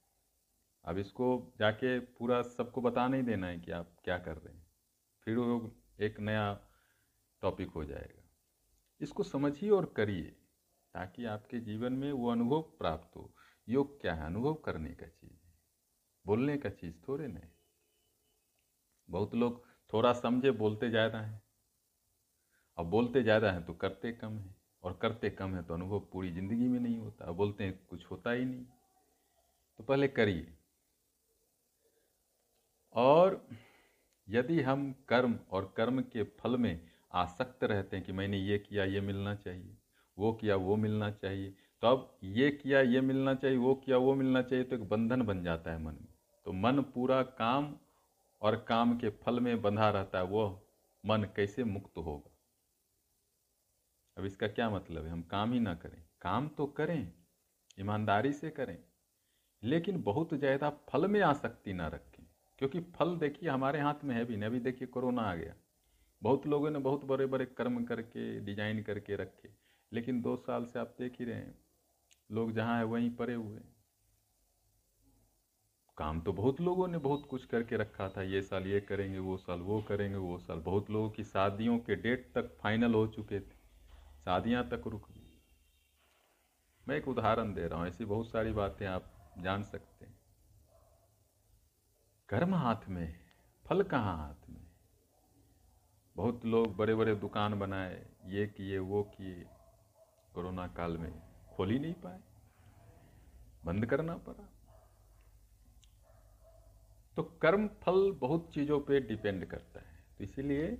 अब 0.85 0.97
इसको 0.97 1.53
जाके 1.59 1.99
पूरा 1.99 2.41
सबको 2.41 2.81
बता 2.81 3.07
नहीं 3.07 3.23
देना 3.23 3.47
है 3.47 3.59
कि 3.59 3.71
आप 3.71 3.95
क्या 4.03 4.17
कर 4.17 4.37
रहे 4.37 4.53
हैं। 4.53 4.67
फिर 5.25 5.37
वो 5.37 5.75
एक 6.01 6.19
नया 6.19 6.59
टॉपिक 7.41 7.69
हो 7.69 7.85
जाएगा। 7.85 8.23
इसको 9.01 9.23
समझिए 9.23 9.69
और 9.69 9.93
करिए, 9.97 10.35
ताकि 10.93 11.25
आपके 11.25 11.59
जीवन 11.59 11.93
में 11.93 12.11
वो 12.11 12.31
अनुभव 12.31 12.61
प्राप्त 12.61 13.15
हो। 13.15 13.35
योग 13.69 14.01
क्या 14.01 14.13
है? 14.13 14.25
अनुभव 14.25 14.53
करने 14.53 14.89
का 14.89 15.07
चीज़ 15.07 15.45
है। 15.45 15.53
बोलने 16.25 16.57
का 16.57 16.69
चीज़ 16.69 16.95
थोड़े 17.07 17.27
नहीं 17.27 17.49
बहुत 19.09 19.35
लोग 19.35 19.72
थोड़ा 19.93 20.13
समझे, 20.13 20.51
बोलते 20.51 20.89
ज़्यादा 20.89 21.19
हैं। 21.19 21.41
अब 22.77 22.85
बोलते 22.85 23.21
ज़्यादा 23.23 23.51
हैं 23.51 23.63
तो 23.65 23.73
करते 23.75 24.11
कम 24.13 24.31
हैं, 24.31 24.55
और 24.83 24.97
करते 25.01 25.29
कम 25.31 25.55
है 25.55 25.63
तो 25.63 25.73
अनुभव 25.73 25.99
पूरी 26.13 26.31
ज़िंदगी 26.31 26.67
में 26.67 26.79
नहीं 26.79 26.97
होता। 26.97 27.31
बोलते 27.33 27.63
हैं 27.63 27.79
कुछ 27.89 28.05
होता 28.11 28.31
ही 28.31 28.45
नहीं। 28.45 28.65
तो 29.79 29.83
पहले 29.83 30.07
करिए। 30.09 30.47
और 32.95 33.45
यदि 34.27 34.61
हम 34.61 34.91
कर्म 35.09 35.37
और 35.51 35.73
कर्म 35.77 36.01
के 36.03 36.23
फल 36.39 36.57
में 36.57 36.79
आसक्त 37.13 37.63
रहते 37.63 37.97
हैं 37.97 38.05
कि 38.05 38.11
मैंने 38.11 38.37
ये 38.39 38.57
किया, 38.59 38.83
ये 38.85 39.01
मिलना 39.01 39.35
चाहिए, 39.35 39.77
वो 40.17 40.31
किया, 40.33 40.55
वो 40.57 40.75
मिलना 40.77 41.09
चाहिए 41.11 41.53
तो 41.83 41.87
अब 41.87 42.17
ये 42.25 42.49
किया, 42.53 42.81
ये 42.81 43.01
मिलना 43.01 43.33
चाहिए, 43.35 43.57
वो 43.57 43.73
किया, 43.75 43.97
वो 43.97 44.13
मिलना 44.15 44.41
चाहिए 44.41 44.65
तो 44.65 44.75
एक 44.75 44.87
बंधन 44.89 45.21
बन 45.21 45.43
जाता 45.43 45.71
है 45.71 45.77
मन 45.77 45.93
में। 45.93 46.13
तो 46.45 46.51
मन 46.53 46.81
पूरा 46.93 47.21
काम 47.33 47.73
और 48.43 48.55
काम 48.67 48.97
के 48.97 49.09
फल 49.23 49.39
में 49.39 49.61
बंधा 49.61 49.89
रहता 49.89 50.17
है, 50.17 50.23
वो 50.23 50.67
मन 51.03 51.23
कैसे 51.35 51.63
मुक्त 51.63 51.97
होगा? 51.97 52.29
अब 54.17 54.25
इसका 54.25 54.47
क्या 54.47 54.69
मतलब 54.69 55.05
है? 55.05 55.11
हम 55.11 55.21
काम 55.21 55.53
ही 55.53 55.59
ना 55.59 55.73
करें। 55.75 56.01
काम 56.21 56.47
तो 56.47 56.65
करें, 56.65 57.11
ईमानदारी 57.77 58.33
से 58.33 58.49
करें, 58.49 58.77
लेकिन 59.63 60.01
बहुत 60.03 60.33
ज़्यादा 60.33 60.69
फल 60.89 61.07
में 61.07 61.21
आसक्ति 61.21 61.73
ना 61.73 61.87
रखें। 61.87 62.23
क्योंकि 62.59 62.79
फल 62.95 63.15
देखिए, 63.17 63.49
हमारे 63.49 63.79
हाथ 63.79 64.03
में 64.03 64.15
है 64.15 64.25
भी 64.25 64.37
नहीं 64.37 64.49
अभी 64.49 64.59
देखिए, 64.59 64.87
कोरोना 64.87 65.21
आ 65.21 65.35
गया। 65.35 65.53
बहुत 66.21 66.47
लोगों 66.47 66.69
ने 66.71 66.79
बहुत 66.79 67.05
बड़े 67.05 67.25
बड़े 67.25 67.45
कर्म 67.47 67.83
करके, 67.83 68.39
डिज़ाइन 68.39 68.81
करके 68.83 69.15
रखे, 69.15 69.49
लेकिन 69.91 70.21
दो 70.21 70.35
साल 70.37 70.65
से 70.65 70.79
आप 70.79 70.95
देख 70.99 71.19
ही 71.19 71.25
रहे 71.25 71.35
हैं। 71.35 71.55
लोग 72.29 72.51
जहाँ 72.51 72.77
है, 72.77 72.83
वहीं 72.83 73.09
पड़े 73.15 73.33
हुए 73.33 73.59
काम 75.97 76.21
तो 76.21 76.33
बहुत 76.33 76.61
लोगों 76.61 76.87
ने 76.87 76.97
बहुत 76.97 77.27
कुछ 77.29 77.45
करके 77.45 77.77
रखा 77.77 78.09
था, 78.09 78.21
ये 78.21 78.41
साल 78.41 78.67
ये 78.67 78.81
करेंगे, 78.81 79.19
वो 79.19 79.37
साल 79.37 79.59
वो 79.59 79.81
करेंगे, 79.81 80.17
वो 80.17 80.37
साल 80.37 80.59
बहुत 80.59 80.89
लोगों 80.89 81.09
की 81.09 81.23
शादियों 81.23 81.77
के 81.79 81.95
डेट 81.95 82.31
तक 82.35 82.57
फाइनल 82.61 82.93
हो 82.93 83.07
चुके 83.07 83.39
थे। 83.39 83.55
शादियाँ 84.25 84.69
तक 84.69 84.81
रुक 84.87 85.11
गई। 85.11 85.39
मैं 86.87 86.95
एक 86.95 87.07
उदाहरण 87.07 87.53
दे 87.53 87.67
रहा 87.67 87.79
हूँ, 87.79 87.87
ऐसी 87.87 88.05
बहुत 88.05 88.27
सारी 88.27 88.51
बातें 88.51 88.85
आप 88.85 89.33
जान 89.37 89.63
सकते 89.63 90.05
हैं। 90.05 90.19
कर्म 92.29 92.55
हाथ 92.55 92.89
में 92.89 93.19
फल 93.65 93.83
कहाँ 93.83 94.17
हाथ 94.17 94.49
में 94.49 94.61
बहुत 96.15 96.45
लोग 96.45 96.75
बड़े 96.75 96.95
बड़े 96.95 97.15
दुकान 97.15 97.59
बनाए, 97.59 98.05
ये 98.25 98.47
किए, 98.47 98.77
वो 98.77 99.03
किए, 99.03 99.45
कोरोना 100.33 100.67
काल 100.67 100.97
में 100.97 101.11
खोल 101.55 101.71
ही 101.71 101.79
नहीं 101.79 101.93
पाए। 101.93 102.19
बंद 103.65 103.85
करना 103.85 104.17
पड़ा। 104.17 104.49
तो 107.17 107.23
कर्म 107.41 107.67
फल 107.83 108.11
बहुत 108.11 108.49
चीज़ों 108.53 108.79
पे 108.79 108.99
डिपेंड 108.99 109.45
करता 109.45 109.79
है। 109.79 110.03
तो 110.17 110.23
इसीलिए 110.23 110.77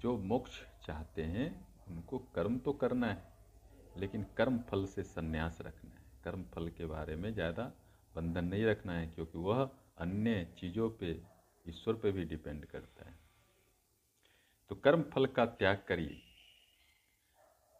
जो 0.00 0.16
मोक्ष 0.18 0.60
चाहते 0.86 1.22
हैं, 1.22 1.48
उनको 1.88 2.18
कर्म 2.34 2.58
तो 2.58 2.72
करना 2.72 3.06
है, 3.06 3.22
लेकिन 3.98 4.26
कर्म 4.36 4.58
फल 4.60 4.84
से 4.86 5.02
संन्यास 5.02 5.58
रखना 5.60 5.90
है। 5.90 6.02
कर्म 6.24 6.44
फल 6.54 6.68
के 6.68 6.86
बारे 6.86 7.16
में 7.16 7.32
ज़्यादा 7.34 7.72
बंधन 8.14 8.44
नहीं 8.44 8.64
रखना 8.64 8.92
है, 8.92 9.06
क्योंकि 9.06 9.38
वह 9.38 9.68
अन्य 9.98 10.46
चीज़ों 10.58 10.88
पे, 10.90 11.10
ईश्वर 11.66 11.94
पे 11.94 12.12
भी 12.12 12.24
डिपेंड 12.24 12.64
करता 12.64 13.08
है। 13.08 13.18
तो 14.70 14.74
कर्म 14.74 15.02
फल 15.02 15.26
का 15.26 15.44
त्याग 15.46 15.82
करिए 15.88 16.20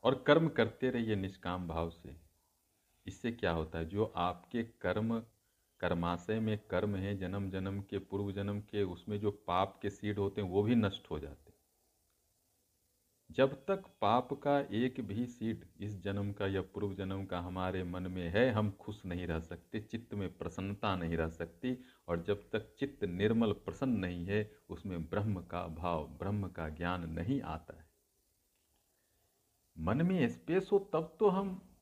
और 0.04 0.22
कर्म 0.26 0.48
करते 0.48 0.90
रहिए 0.90 1.16
निष्काम 1.16 1.68
भाव 1.68 1.90
से। 1.90 2.16
इससे 3.06 3.32
क्या 3.32 3.50
होता 3.50 3.78
है? 3.78 3.84
जो 3.84 4.12
आपके 4.16 4.62
कर्म 4.80 5.18
कर्माशय 5.80 6.40
में 6.40 6.58
कर्म 6.58 6.96
है, 6.96 7.18
जन्म 7.18 7.50
जन्म 7.50 7.80
के, 7.80 7.98
पूर्व 7.98 8.32
जन्म 8.32 8.60
के, 8.60 8.82
उसमें 8.82 9.20
जो 9.20 9.30
पाप 9.30 9.78
के 9.82 9.90
सीड 9.90 10.18
होते 10.18 10.40
हैं, 10.40 10.48
वो 10.48 10.62
भी 10.62 10.74
नष्ट 10.74 11.10
हो 11.10 11.18
जाते 11.18 11.34
हैं। 11.34 11.54
जब 13.30 13.64
तक 13.66 13.84
पाप 14.00 14.32
का 14.32 14.60
एक 14.60 15.00
भी 15.00 15.26
सीट 15.26 15.74
इस 15.80 16.02
जन्म 16.02 16.32
का 16.32 16.46
या 16.46 16.62
पूर्व 16.62 16.94
जन्म 16.94 17.24
का 17.24 17.40
हमारे 17.40 17.84
मन 17.84 18.02
में 18.02 18.28
है, 18.28 18.50
हम 18.50 18.70
खुश 18.70 19.04
नहीं 19.04 19.26
रह 19.26 19.40
सकते, 19.40 19.80
चित्त 19.80 20.14
में 20.14 20.38
प्रसन्नता 20.38 20.96
नहीं 20.96 21.16
रह 21.16 21.28
सकती, 21.28 21.84
और 22.08 22.22
जब 22.22 22.50
तक 22.50 22.74
चित्त 22.78 23.04
निर्मल 23.04 23.52
प्रसन्न 23.52 23.98
नहीं 23.98 24.26
है, 24.26 24.56
उसमें 24.70 25.10
ब्रह्म 25.10 25.40
का 25.42 25.66
भाव, 25.66 26.06
ब्रह्म 26.06 26.48
का 26.48 26.68
ज्ञान 26.68 27.10
नहीं 27.10 27.42
आता 27.42 27.78
है। 27.78 27.90
मन 29.78 30.02
में 30.02 30.28
स्पेस 30.28 30.68
हो, 30.72 30.90
तब 30.92 31.16
तो 31.20 31.28
हम 31.28 31.73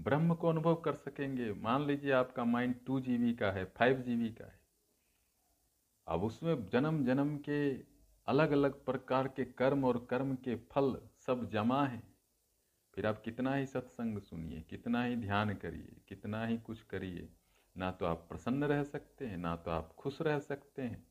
ब्रह्म 0.00 0.34
को 0.34 0.48
अनुभव 0.48 0.74
कर 0.74 0.94
सकेंगे। 0.94 1.52
मान 1.52 1.86
लीजिए 1.86 2.12
आपका 2.12 2.44
माइंड 2.44 2.74
टू 2.86 3.00
जीबी 3.00 3.34
का 3.34 3.52
है 3.52 3.64
फाइव 3.64 4.00
जीबी 4.00 4.28
का 4.28 4.44
है। 4.44 4.60
अब 6.08 6.24
उसमें 6.24 6.68
जन्म 6.68 7.04
जन्म 7.04 7.36
के 7.36 7.74
अलग 8.26 8.50
अलग 8.50 8.84
प्रकार 8.84 9.28
के 9.28 9.44
कर्म 9.44 9.84
और 9.84 10.06
कर्म 10.10 10.34
के 10.34 10.56
फल 10.56 11.00
सब 11.26 11.50
जमा 11.50 11.86
हैं। 11.86 12.14
फिर 12.94 13.06
आप 13.06 13.22
कितना 13.22 13.54
ही 13.54 13.66
सत्संग 13.66 14.18
सुनिए, 14.18 14.60
कितना 14.60 15.04
ही 15.04 15.16
ध्यान 15.16 15.54
करिए, 15.54 15.96
कितना 16.08 16.46
ही 16.46 16.58
कुछ 16.58 16.82
करिए, 16.82 17.28
ना 17.76 17.90
तो 17.90 18.06
आप 18.06 18.26
प्रसन्न 18.28 18.64
रह 18.64 18.82
सकते 18.82 19.26
हैं, 19.26 19.36
ना 19.36 19.56
तो 19.56 19.70
आप 19.70 19.94
खुश 19.98 20.22
रह 20.22 20.38
सकते 20.38 20.82
हैं। 20.82 21.06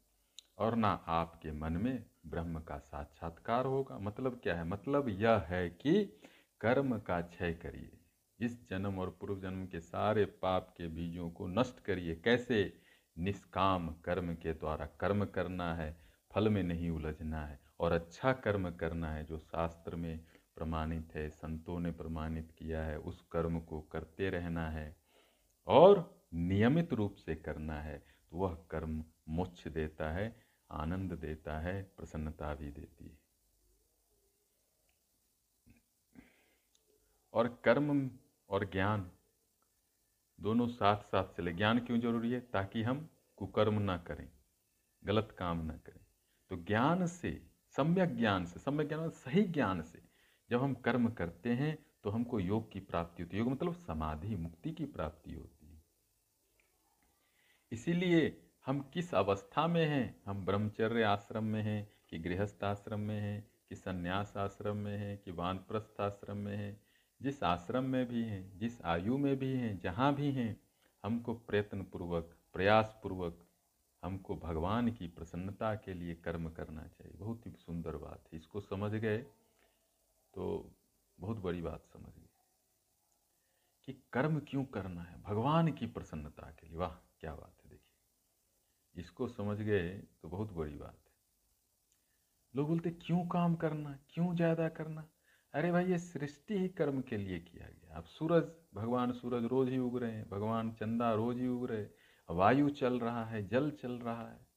और 0.57 0.75
ना 0.75 1.03
आपके 1.07 1.51
मन 1.51 1.73
में 1.73 2.05
ब्रह्म 2.27 2.59
का 2.59 2.77
साक्षात्कार 2.77 3.65
होगा। 3.65 3.99
मतलब 3.99 4.39
क्या 4.43 4.55
है? 4.55 4.63
मतलब 4.63 5.09
यह 5.09 5.37
है 5.37 5.69
कि 5.69 6.19
कर्म 6.61 6.99
का 6.99 7.21
क्षय 7.21 7.53
करिए। 7.53 7.96
इस 8.39 8.69
जन्म 8.69 8.99
और 8.99 9.17
पूर्व 9.21 9.39
जन्म 9.39 9.65
के 9.67 9.79
सारे 9.79 10.25
पाप 10.25 10.73
के 10.77 10.87
बीजों 10.87 11.29
को 11.29 11.47
नष्ट 11.47 11.79
करिए। 11.79 12.15
कैसे? 12.15 12.81
निष्काम 13.17 13.93
कर्म 13.93 14.35
के 14.35 14.53
द्वारा। 14.53 14.85
कर्म 14.85 15.25
करना 15.25 15.75
है, 15.75 15.97
फल 16.31 16.49
में 16.49 16.63
नहीं 16.63 16.89
उलझना 16.89 17.45
है। 17.45 17.59
और 17.79 17.91
अच्छा 17.91 18.33
कर्म 18.33 18.71
करना 18.71 19.11
है, 19.11 19.23
जो 19.23 19.39
शास्त्र 19.39 19.95
में 19.95 20.25
प्रमाणित 20.55 21.15
है, 21.15 21.29
संतों 21.29 21.79
ने 21.79 21.91
प्रमाणित 21.91 22.51
किया 22.57 22.83
है, 22.83 22.99
उस 22.99 23.21
कर्म 23.31 23.59
को 23.59 23.81
करते 23.81 24.29
रहना 24.29 24.69
है। 24.69 24.97
और 25.67 26.21
नियमित 26.33 26.93
रूप 26.93 27.15
से 27.15 27.35
करना 27.35 27.81
है 27.81 28.05
तो 28.31 28.37
वह 28.37 28.55
कर्म 28.71 29.05
मोक्ष 29.29 29.67
देता 29.67 30.11
है, 30.11 30.39
आनंद 30.71 31.13
देता 31.13 31.59
है, 31.59 31.83
प्रसन्नता 31.83 32.55
भी 32.55 32.71
देती 32.71 33.05
है। 33.05 33.19
और 37.33 37.61
कर्म 37.65 38.11
और 38.49 38.65
ज्ञान। 38.65 39.11
दोनों 40.39 40.67
साथ 40.67 40.97
साथ 40.97 41.33
चले। 41.37 41.53
ज्ञान 41.53 41.79
क्यों 41.79 41.99
ज़रूरी 41.99 42.31
है? 42.31 42.39
ताकि 42.39 42.83
हम 42.83 43.09
कुकर्म 43.37 43.79
ना 43.81 43.97
करें, 43.97 44.29
गलत 45.03 45.35
काम 45.39 45.65
ना 45.65 45.77
करें। 45.77 46.05
तो 46.49 46.55
ज्ञान 46.55 47.07
से, 47.07 47.47
सम्यक 47.69 48.17
ज्ञान 48.17 48.45
से, 48.45 48.59
सम्यक 48.59 48.87
ज्ञान 48.87 49.09
सही 49.09 49.43
ज्ञान 49.43 49.81
से 49.81 50.01
जब 50.49 50.63
हम 50.63 50.73
कर्म 50.73 51.09
करते 51.09 51.49
हैं 51.49 51.85
तो 52.03 52.09
हमको 52.09 52.39
योग 52.39 52.71
की 52.71 52.79
प्राप्ति 52.79 53.23
होती 53.23 53.37
है। 53.37 53.43
योग 53.43 53.51
मतलब 53.51 53.73
समाधि, 53.73 54.35
मुक्ति 54.35 54.71
की 54.71 54.85
प्राप्ति 54.85 55.33
होती 55.33 55.71
है। 55.71 55.83
इसीलिए 57.71 58.43
हम 58.65 58.81
किस 58.93 59.13
अवस्था 59.15 59.67
में 59.67 59.85
हैं? 59.85 60.21
हम 60.25 60.45
ब्रह्मचर्य 60.45 61.03
आश्रम 61.03 61.43
में 61.43 61.61
हैं, 61.61 61.93
कि 62.09 62.19
गृहस्थ 62.19 62.63
आश्रम 62.63 62.99
में 62.99 63.19
हैं, 63.19 63.51
कि 63.69 63.75
संन्यास 63.75 64.33
आश्रम 64.37 64.77
में 64.77 64.97
हैं, 64.97 65.17
कि 65.17 65.31
वानप्रस्थ 65.31 66.01
आश्रम 66.01 66.37
में 66.37 66.57
हैं 66.57 66.86
जिस 67.21 67.43
आश्रम 67.43 67.83
में 67.83 68.05
भी 68.07 68.23
हैं, 68.23 68.57
जिस 68.59 68.81
आयु 68.81 69.17
में 69.17 69.35
भी 69.39 69.51
हैं, 69.53 69.77
जहाँ 69.79 70.13
भी 70.15 70.31
हैं, 70.31 70.61
हमको 71.03 71.33
प्रयत्न 71.33 71.83
पूर्वक 71.83 72.35
प्रयास 72.53 72.99
पूर्वक 73.03 73.43
हमको 74.03 74.35
भगवान 74.35 74.91
की 74.91 75.07
प्रसन्नता 75.07 75.73
के 75.75 75.93
लिए 75.93 76.13
कर्म 76.15 76.49
करना 76.49 76.87
चाहिए। 76.87 77.17
बहुत 77.17 77.45
ही 77.47 77.51
सुंदर 77.51 77.95
बात 77.97 78.29
है। 78.33 78.37
इसको 78.39 78.61
समझ 78.61 78.91
गए 78.91 79.17
तो 80.33 80.73
बहुत 81.19 81.37
बड़ी 81.37 81.61
बात 81.61 81.85
समझ 81.93 82.13
गए 82.17 82.25
कि 83.87 83.93
कर्म 84.13 84.39
क्यों 84.39 84.63
करना 84.65 85.01
है? 85.01 85.21
भगवान 85.21 85.71
की 85.71 85.85
प्रसन्नता 85.87 86.51
के 86.51 86.67
लिए। 86.67 86.77
वाह, 86.77 86.95
क्या 87.19 87.33
बात 87.35 87.63
है। 87.63 87.69
देखिए 87.69 87.95
इसको 88.95 89.27
समझ 89.27 89.57
गए 89.57 89.89
तो 90.21 90.29
बहुत 90.29 90.51
बड़ी 90.53 90.77
बात 90.77 90.99
है। 91.07 91.15
लोग 92.53 92.67
बोलते, 92.67 92.89
क्यों 92.91 93.25
काम 93.27 93.55
करना? 93.55 93.97
क्यों 94.09 94.35
ज़्यादा 94.35 94.69
करना? 94.69 95.07
अरे 95.53 95.71
भाई, 95.71 95.85
ये 95.85 95.97
सृष्टि 95.97 96.57
ही 96.57 96.67
कर्म 96.67 97.01
के 97.01 97.17
लिए 97.17 97.39
किया 97.39 97.67
गया। 97.67 97.95
अब 97.95 98.03
सूरज, 98.03 98.43
भगवान 98.73 99.11
सूरज 99.11 99.45
रोज 99.45 99.69
ही 99.69 99.77
उग 99.77 99.97
रहे 99.97 100.11
हैं, 100.11 100.29
भगवान 100.29 100.71
चंदा 100.71 101.13
रोज 101.13 101.37
ही 101.37 101.47
उग 101.47 101.71
रहे 101.71 101.87
वायु 102.29 102.69
चल 102.69 102.99
रहा 102.99 103.25
है, 103.25 103.47
जल 103.47 103.71
चल 103.71 103.91
रहा 103.91 104.29
है। 104.29 104.47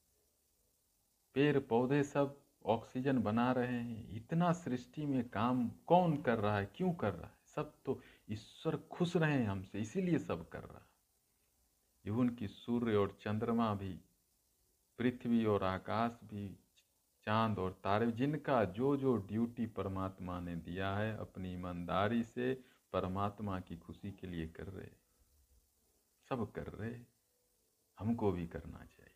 पेड़ 1.35 1.59
पौधे 1.59 2.03
सब 2.03 2.41
ऑक्सीजन 2.67 3.19
बना 3.19 3.53
रहे 3.53 3.81
हैं। 3.81 4.17
इतना 4.17 4.53
सृष्टि 4.53 5.07
में 5.07 5.29
काम 5.29 5.69
कौन 5.69 6.23
कर 6.23 6.39
रहा 6.39 6.59
है, 6.59 6.71
क्यों 6.77 6.93
कर 6.93 7.15
रहा 7.15 7.27
है? 7.27 7.35
सब 7.55 7.75
तो 7.85 8.01
ईश्वर 8.31 8.77
खुश 8.77 9.17
रहे 9.17 9.33
हैं 9.33 9.47
हमसे, 9.47 9.81
इसीलिए 9.81 10.19
सब 10.19 10.49
कर 10.49 10.61
रहा 10.61 10.79
है। 10.79 10.87
इवन 12.05 12.29
की 12.29 12.49
सूर्य 12.49 12.97
और 12.97 13.19
चंद्रमा 13.21 13.75
भी, 13.75 14.01
पृथ्वी 14.99 15.45
और 15.45 15.65
आकाश 15.65 16.11
भी 16.25 16.59
चाँद 17.25 17.59
और 17.59 17.81
तारे, 17.85 18.13
जिनका 18.13 18.65
जो 18.65 18.97
जो 18.97 19.17
ड्यूटी 19.17 19.67
परमात्मा 19.67 20.41
ने 20.41 20.57
दिया 20.57 20.97
है, 20.97 21.17
अपनी 21.17 21.53
ईमानदारी 21.53 22.23
से 22.23 22.65
परमात्मा 22.93 23.61
की 23.61 23.77
खुशी 23.77 24.13
के 24.13 24.27
लिए 24.27 24.49
कर 24.49 24.67
रहे 24.67 24.91
सब 26.29 26.53
कर 26.53 26.67
रहे 26.67 27.01
हमको 27.99 28.33
भी 28.33 28.47
करना 28.47 28.79
चाहिए। 28.79 29.15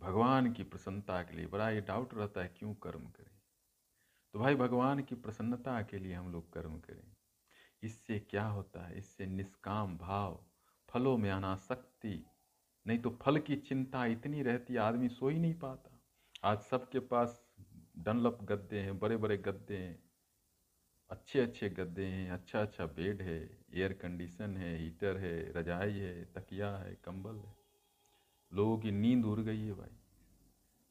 भगवान 0.00 0.52
की 0.52 0.62
प्रसन्नता 0.62 1.22
के 1.22 1.36
लिए 1.36 1.46
बड़ा 1.46 1.70
ये 1.70 1.80
डाउट 1.80 2.14
रहता 2.14 2.40
है, 2.40 2.48
क्यों 2.48 2.74
कर्म 2.74 3.06
करें? 3.06 3.40
तो 4.32 4.38
भाई, 4.38 4.54
भगवान 4.54 5.02
की 5.02 5.14
प्रसन्नता 5.14 5.82
के 5.82 5.98
लिए 5.98 6.14
हम 6.14 6.32
लोग 6.32 6.52
कर्म 6.52 6.78
करें। 6.78 7.16
इससे 7.82 8.18
क्या 8.18 8.46
होता 8.46 8.86
है? 8.86 8.98
इससे 8.98 9.26
निष्काम 9.26 9.98
भाव, 9.98 10.44
फलों 10.90 11.16
में 11.16 11.30
अनासक्ति। 11.30 12.26
नहीं 12.86 12.98
तो 12.98 13.10
फल 13.10 13.38
की 13.38 13.56
चिंता 13.56 14.06
इतनी 14.06 14.42
रहती, 14.42 14.76
आदमी 14.76 15.08
सो 15.08 15.28
ही 15.28 15.38
नहीं 15.38 15.54
पाता। 15.54 15.95
आज 16.46 16.58
सबके 16.58 16.98
पास 16.98 17.46
डनलप 17.98 18.38
गद्दे 18.42 18.80
हैं 18.80 18.98
बड़े 18.98 19.16
बड़े 19.16 19.36
गद्दे 19.36 19.76
हैं 19.76 20.02
अच्छे 21.10 21.40
अच्छे 21.40 21.68
गद्दे 21.68 22.04
हैं 22.04 22.30
अच्छा 22.30 22.60
अच्छा 22.60 22.86
बेड 22.86 23.22
है, 23.22 23.58
एयर 23.74 23.92
कंडीशन 23.92 24.56
है, 24.56 24.78
हीटर 24.78 25.16
है, 25.16 25.52
रजाई 25.52 25.92
है, 25.92 26.24
तकिया 26.24 26.76
है, 26.76 26.94
कंबल 27.04 27.36
है। 27.36 27.56
लोगों 28.52 28.78
की 28.78 28.90
नींद 28.90 29.24
उड़ 29.24 29.40
गई 29.40 29.60
है 29.60 29.72
भाई। 29.72 29.96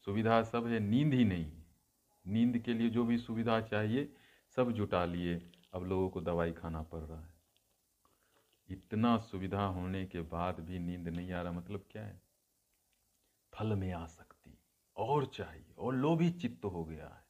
सुविधा 0.05 0.43
सब 0.43 0.67
है, 0.67 0.79
नींद 0.79 1.13
ही 1.13 1.25
नहीं 1.25 1.51
नींद 2.27 2.57
के 2.57 2.73
लिए 2.73 2.89
जो 2.89 3.05
भी 3.05 3.17
सुविधा 3.17 3.61
चाहिए, 3.61 4.13
सब 4.55 4.71
जुटा 4.71 5.05
लिए। 5.05 5.51
अब 5.73 5.83
लोगों 5.83 6.09
को 6.09 6.21
दवाई 6.21 6.51
खाना 6.51 6.81
पड़ 6.81 7.01
रहा 7.01 7.21
है। 7.21 7.33
इतना 8.69 9.17
सुविधा 9.17 9.65
होने 9.65 10.05
के 10.05 10.21
बाद 10.21 10.59
भी 10.59 10.79
नींद 10.79 11.07
नहीं 11.07 11.31
आ 11.31 11.41
रहा 11.41 11.51
मतलब 11.51 11.85
क्या 11.91 12.05
है? 12.05 12.21
फल 13.53 13.75
में 13.75 13.91
आ 13.91 14.05
सकती 14.05 14.34
और 14.97 15.25
चाहिए, 15.25 15.73
और 15.77 15.95
लोभी 15.95 16.29
चित्त 16.31 16.65
हो 16.65 16.83
गया 16.83 17.05
है, 17.05 17.23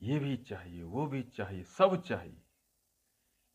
ये 0.00 0.18
भी 0.18 0.36
चाहिए, 0.36 0.82
वो 0.82 1.06
भी 1.06 1.22
चाहिए, 1.22 1.62
सब 1.62 2.00
चाहिए। 2.02 2.42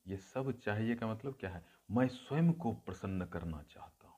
ये 0.05 0.17
सब 0.17 0.51
चाहिए 0.59 0.95
का 0.95 1.07
मतलब 1.07 1.35
क्या 1.39 1.49
है? 1.49 1.65
मैं 1.91 2.07
स्वयं 2.07 2.51
को 2.53 2.71
प्रसन्न 2.85 3.25
करना 3.25 3.61
चाहता 3.69 4.07
हूँ। 4.07 4.15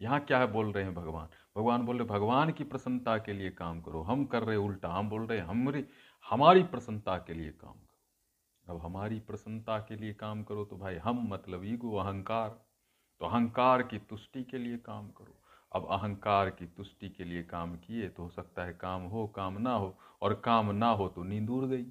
यहाँ 0.00 0.18
क्या 0.20 0.38
है 0.38 0.46
बोल 0.46 0.72
रहे 0.72 0.84
हैं 0.84 0.94
भगवान? 0.94 1.28
भगवान 1.56 1.82
बोल 1.82 1.98
रहे 1.98 2.08
भगवान 2.08 2.50
की 2.52 2.64
प्रसन्नता 2.64 3.16
के 3.18 3.32
लिए 3.32 3.50
काम 3.52 3.80
करो। 3.80 4.02
हम 4.02 4.24
कर 4.24 4.42
रहे 4.42 4.56
उल्टा 4.56 4.88
हम 4.88 5.08
बोल 5.10 5.26
रहे 5.26 5.38
हमारी 5.40 5.84
हमारी 6.26 6.62
प्रसन्नता 6.64 7.16
के 7.18 7.34
लिए 7.34 7.50
काम 7.52 7.72
करो। 7.72 8.74
अब 8.74 8.80
हमारी 8.80 9.18
प्रसन्नता 9.20 9.78
के 9.78 9.96
लिए 9.96 10.12
काम 10.14 10.42
करो 10.42 10.64
तो 10.64 10.76
भाई 10.76 10.96
हम 10.96 11.26
मतलब 11.28 11.64
ईगो, 11.64 11.96
अहंकार 11.96 12.48
तो 13.20 13.26
अहंकार 13.26 13.82
की 13.82 13.98
तुष्टि 14.00 14.42
के 14.44 14.58
लिए 14.58 14.76
काम 14.76 15.08
करो। 15.10 15.40
अब 15.74 15.88
अहंकार 15.90 16.50
की 16.50 16.66
तुष्टि 16.66 17.08
के 17.08 17.24
लिए 17.24 17.42
काम 17.42 17.76
किए 17.76 18.08
तो 18.08 18.22
हो 18.22 18.28
सकता 18.28 18.64
है 18.64 18.72
काम 18.72 19.02
हो, 19.02 19.26
काम 19.26 19.58
ना 19.58 19.74
हो, 19.74 19.98
और 20.22 20.34
काम 20.34 20.70
ना 20.70 20.90
हो 20.90 21.08
तो 21.08 21.22
नींद 21.22 21.50
उड़ 21.50 21.64
गई। 21.64 21.84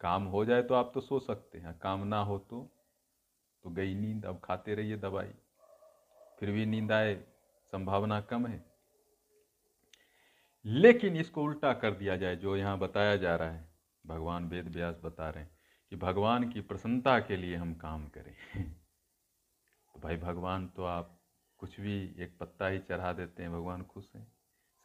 काम 0.00 0.24
हो 0.24 0.44
जाए 0.44 0.62
तो 0.62 0.74
आप 0.74 0.90
तो 0.94 1.00
सो 1.00 1.20
सकते 1.20 1.58
हैं, 1.58 1.78
काम 1.78 2.04
ना 2.06 2.20
हो 2.20 2.38
तो 2.38 2.76
तो 3.62 3.70
गई 3.70 3.94
नींद, 3.94 4.26
अब 4.26 4.40
खाते 4.44 4.74
रहिए 4.74 4.96
दवाई। 4.96 5.30
फिर 6.40 6.50
भी 6.50 6.66
नींद 6.66 6.92
आए, 6.92 7.14
संभावना 7.72 8.20
कम 8.20 8.46
है। 8.46 8.64
लेकिन 10.64 11.16
इसको 11.16 11.42
उल्टा 11.42 11.72
कर 11.72 11.90
दिया 11.90 12.16
जाए, 12.16 12.36
जो 12.36 12.56
यहाँ 12.56 12.78
बताया 12.78 13.16
जा 13.16 13.36
रहा 13.36 13.50
है, 13.50 13.68
भगवान 14.06 14.48
वेद 14.48 14.68
व्यास 14.68 15.00
बता 15.04 15.30
रहे 15.30 15.44
हैं 15.44 15.58
कि 15.90 15.96
भगवान 15.96 16.50
की 16.50 16.60
प्रसन्नता 16.60 17.20
के 17.20 17.36
लिए 17.36 17.56
हम 17.56 17.74
काम 17.74 18.08
करें। 18.08 18.64
तो 19.94 20.00
भाई, 20.00 20.16
भगवान 20.16 20.68
तो 20.68 20.84
आप 20.84 21.19
कुछ 21.60 21.80
भी 21.80 21.94
एक 22.18 22.36
पत्ता 22.40 22.66
ही 22.68 22.78
चढ़ा 22.78 23.12
देते 23.12 23.42
हैं 23.42 23.52
भगवान 23.52 23.82
खुश 23.82 24.10
हैं। 24.16 24.26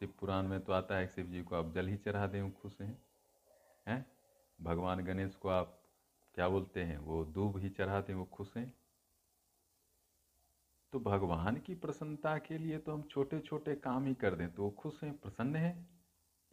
शिव 0.02 0.14
पुराण 0.20 0.48
में 0.48 0.60
तो 0.60 0.74
आता 0.74 0.96
है 0.96 1.08
शिव 1.08 1.26
जी 1.26 1.42
को 1.42 1.56
आप 1.56 1.72
जल 1.74 1.88
ही 1.88 1.98
चढ़ा 1.98 2.26
दें 2.28 2.52
खुश 2.52 2.82
हैं। 2.82 2.98
हैं? 3.88 4.06
भगवान 4.60 5.04
गणेश 5.06 5.36
को 5.36 5.50
आप 5.50 5.80
क्या 6.36 6.48
बोलते 6.50 6.84
हैं? 6.84 6.98
वो 6.98 7.24
दूब 7.26 7.58
ही 7.58 7.70
चढ़ा 7.70 8.00
दें, 8.02 8.14
वो 8.14 8.26
खुश 8.26 8.52
हैं। 8.58 8.74
तो 10.94 11.00
भगवान 11.00 11.56
की 11.56 11.76
प्रसन्नता 11.76 12.38
के 12.38 12.58
लिए 12.58 12.78
तो 12.78 12.94
हम 12.94 13.02
छोटे 13.02 13.40
छोटे 13.40 13.76
काम 13.76 14.06
ही 14.06 14.14
कर 14.14 14.36
दें 14.36 14.48
तो 14.54 14.64
वो 14.64 14.70
खुश 14.70 15.04
हैं, 15.04 15.18
प्रसन्न 15.18 15.56
हैं। 15.56 15.90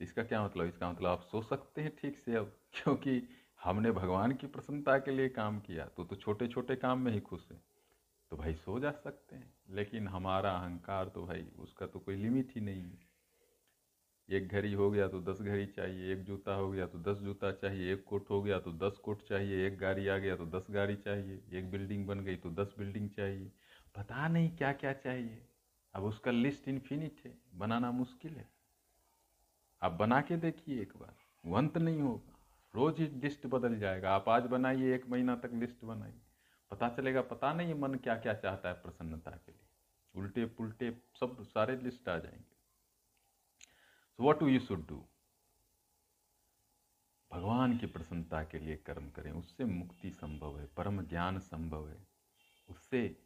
इसका 0.00 0.22
क्या 0.22 0.44
मतलब? 0.44 0.66
इसका 0.66 0.90
मतलब 0.90 1.08
आप 1.08 1.22
सो 1.22 1.42
सकते 1.42 1.82
हैं 1.82 1.96
ठीक 1.96 2.18
से 2.18 2.34
अब, 2.34 2.56
क्योंकि 2.72 3.22
हमने 3.64 3.90
भगवान 3.90 4.32
की 4.32 4.46
प्रसन्नता 4.46 4.98
के 4.98 5.10
लिए 5.10 5.28
काम 5.28 5.60
किया 5.60 5.86
तो 5.86 6.04
तो 6.04 6.16
छोटे 6.16 6.48
छोटे 6.48 6.76
काम 6.76 7.00
में 7.00 7.12
ही 7.12 7.20
खुश 7.20 7.48
है। 7.52 7.60
तो 8.32 8.36
भाई 8.36 8.54
सो 8.54 8.80
जा 8.80 8.90
सकते 8.90 9.36
हैं। 9.36 9.54
लेकिन 9.70 10.08
हमारा 10.08 10.50
अहंकार 10.50 11.08
तो 11.08 11.26
भाई, 11.26 11.42
उसका 11.58 11.86
तो 11.86 11.98
कोई 11.98 12.16
लिमिट 12.16 12.52
ही 12.54 12.60
नहीं 12.60 12.82
है। 12.82 12.98
एक 14.28 14.48
घड़ी 14.48 14.72
हो 14.72 14.90
गया 14.90 15.08
तो 15.08 15.20
दस 15.20 15.40
घड़ी 15.40 15.66
चाहिए, 15.66 16.12
एक 16.12 16.22
जूता 16.24 16.54
हो 16.54 16.70
गया 16.70 16.86
तो 16.86 16.98
दस 16.98 17.18
जूता 17.18 17.52
चाहिए, 17.52 17.92
एक 17.92 18.04
कोट 18.04 18.30
हो 18.30 18.42
गया 18.42 18.58
तो 18.58 18.72
दस 18.72 18.96
कोट 18.96 19.22
चाहिए, 19.22 19.66
एक 19.66 19.78
गाड़ी 19.78 20.08
आ 20.08 20.18
गया 20.18 20.36
तो 20.36 20.46
दस 20.46 20.66
गाड़ी 20.70 20.96
चाहिए, 20.96 21.42
एक 21.52 21.70
बिल्डिंग 21.70 22.06
बन 22.06 22.20
गई 22.20 22.36
तो 22.36 22.50
दस 22.50 22.74
बिल्डिंग 22.78 23.10
चाहिए। 23.10 23.52
पता 23.96 24.28
नहीं 24.28 24.56
क्या 24.56 24.72
क्या 24.72 24.92
चाहिए। 24.92 25.46
अब 25.94 26.04
उसका 26.04 26.30
लिस्ट 26.30 26.68
इन्फिनिट 26.68 27.20
है, 27.24 27.38
बनाना 27.54 27.90
मुश्किल 27.90 28.32
है। 28.32 28.48
आप 29.82 29.92
बना 29.92 30.20
के 30.20 30.36
देखिए 30.36 30.82
एक 30.82 30.92
बार, 30.96 31.14
वो 31.46 31.56
अंत 31.56 31.78
नहीं 31.78 32.00
होगा। 32.00 32.38
रोज 32.74 33.00
ही 33.00 33.06
लिस्ट 33.06 33.46
बदल 33.46 33.78
जाएगा। 33.78 34.14
आप 34.14 34.28
आज 34.28 34.42
बनाइए, 34.42 34.94
एक 34.94 35.08
महीना 35.08 35.36
तक 35.36 35.50
लिस्ट 35.54 35.84
बनाइए। 35.84 36.20
पता 36.72 36.88
चलेगा, 36.88 37.22
पता 37.22 37.52
नहीं 37.52 37.74
मन 37.74 37.94
क्या 37.94 38.18
क्या 38.18 38.34
चाहता 38.34 38.68
है 38.68 38.74
प्रसन्नता 38.74 39.30
के 39.30 39.52
लिए। 39.52 39.66
उल्टे 40.14 40.44
पुल्टे 40.44 41.02
सब 41.20 41.42
सारे 41.42 41.76
लिस्ट 41.76 42.08
आ 42.08 42.18
जाएँगे। 42.18 42.56
So 44.16 44.22
what 44.22 44.42
you 44.42 44.60
should 44.60 44.88
do 44.88 45.08
भगवान 47.32 47.78
की 47.78 47.86
प्रसन्नता 47.86 48.44
के 48.44 48.58
लिए 48.58 48.76
कर्म 48.76 49.10
करें, 49.10 49.32
उससे 49.32 49.64
मुक्ति 49.64 50.10
संभव 50.10 50.60
है, 50.60 50.66
परम 50.66 51.02
ज्ञान 51.02 51.38
संभव 51.38 51.88
है, 51.88 52.06
उससे 52.68 53.22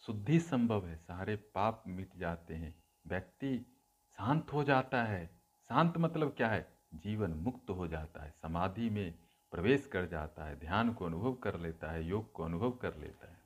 शुद्धि 0.00 0.40
संभव 0.40 0.86
है, 0.86 0.96
सारे 0.96 1.36
पाप 1.36 1.84
मिट 1.86 2.16
जाते 2.16 2.54
हैं, 2.54 2.84
व्यक्ति 3.06 3.76
शांत 4.16 4.52
हो 4.52 4.64
जाता 4.64 5.04
है। 5.04 5.26
शांत 5.68 5.98
मतलब 5.98 6.34
क्या 6.36 6.48
है? 6.48 6.78
जीवन 6.94 7.30
मुक्त 7.30 7.70
हो 7.70 7.88
जाता 7.88 8.22
है, 8.22 8.30
समाधि 8.30 8.90
में 8.90 9.18
प्रवेश 9.52 9.86
कर 9.86 10.06
जाता 10.06 10.44
है, 10.44 10.58
ध्यान 10.60 10.92
को 10.92 11.04
अनुभव 11.04 11.34
कर 11.34 11.58
लेता 11.60 11.90
है, 11.90 12.06
योग 12.06 12.32
को 12.32 12.42
अनुभव 12.44 12.70
कर 12.72 12.96
लेता 12.96 13.30
है। 13.30 13.36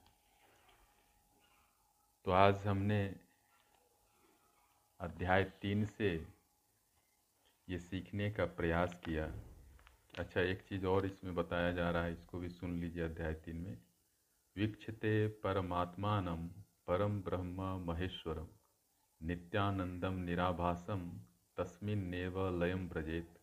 तो 2.24 2.30
आज 2.30 2.66
हमने 2.66 3.14
अध्याय 5.00 5.44
तीन 5.62 5.84
से 5.84 6.10
ये 7.68 7.78
सीखने 7.78 8.30
का 8.30 8.44
प्रयास 8.44 9.00
किया। 9.04 9.24
अच्छा 10.18 10.40
एक 10.40 10.62
चीज़ 10.62 10.86
और 10.86 11.06
इसमें 11.06 11.34
बताया 11.34 11.72
जा 11.72 11.90
रहा 11.90 12.04
है, 12.04 12.12
इसको 12.12 12.38
भी 12.38 12.48
सुन 12.48 12.80
लीजिए 12.80 13.04
अध्याय 13.04 13.34
तीन 13.34 13.56
में। 13.56 13.78
वीक्षते 14.56 15.28
परमात्मान 15.42 16.26
परम 16.86 17.20
ब्रह्म 17.22 17.62
महेश्वरम 17.86 18.46
नित्यानंदम 19.20 20.18
निराभासम 20.18 21.08
तस्मिन्नेव 21.56 22.38
लयम 22.62 22.86
व्रजेत, 22.88 23.38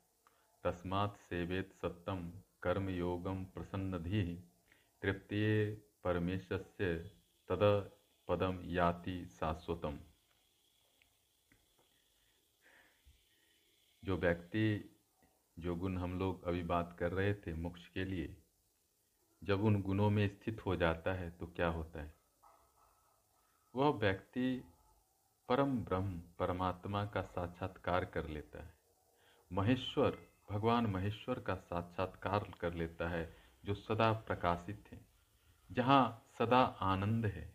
तस्मात् 0.64 1.18
सेवेत 1.20 1.74
सत्तम। 1.74 2.32
कर्मयोगम 2.64 3.46
प्रसन्नधि 3.46 4.50
तृप्तिये 5.02 5.74
परमेशस्य 6.04 6.98
तद 7.48 7.92
पदम 8.28 8.62
याति 8.64 9.26
शाश्वतम। 9.26 10.00
जो 14.04 14.18
व्यक्ति, 14.18 14.98
जो 15.60 15.76
गुण 15.76 15.98
हम 15.98 16.20
लोग 16.20 16.44
अभी 16.44 16.64
बात 16.64 16.96
कर 17.00 17.12
रहे 17.12 17.34
थे 17.34 17.54
मोक्ष 17.54 17.88
के 17.88 18.06
लिए, 18.06 18.38
जब 19.44 19.64
उन 19.64 19.82
गुणों 19.82 20.10
में 20.10 20.28
स्थित 20.28 20.66
हो 20.66 20.76
जाता 20.76 21.14
है 21.14 21.32
तो 21.32 21.48
क्या 21.48 21.68
होता 21.68 22.02
है? 22.02 22.14
वह 23.76 23.90
व्यक्ति 23.90 24.64
परम 25.50 25.78
ब्रह्म, 25.78 26.22
परमात्मा 26.40 27.06
का 27.06 27.22
साक्षात्कार 27.22 28.06
कर 28.06 28.28
लेता 28.28 28.64
है। 28.64 28.74
महेश्वर 29.52 30.29
भगवान 30.50 30.86
महेश्वर 30.86 31.40
का 31.40 31.56
साक्षात्कार 31.56 32.46
कर 32.60 32.74
लेता 32.74 33.10
है, 33.10 33.36
जो 33.64 33.74
सदा 33.74 34.12
प्रकाशित 34.28 34.90
है। 34.92 35.00
जहाँ 35.70 36.26
सदा 36.40 36.62
आनंद 36.84 37.26
है, 37.26 37.54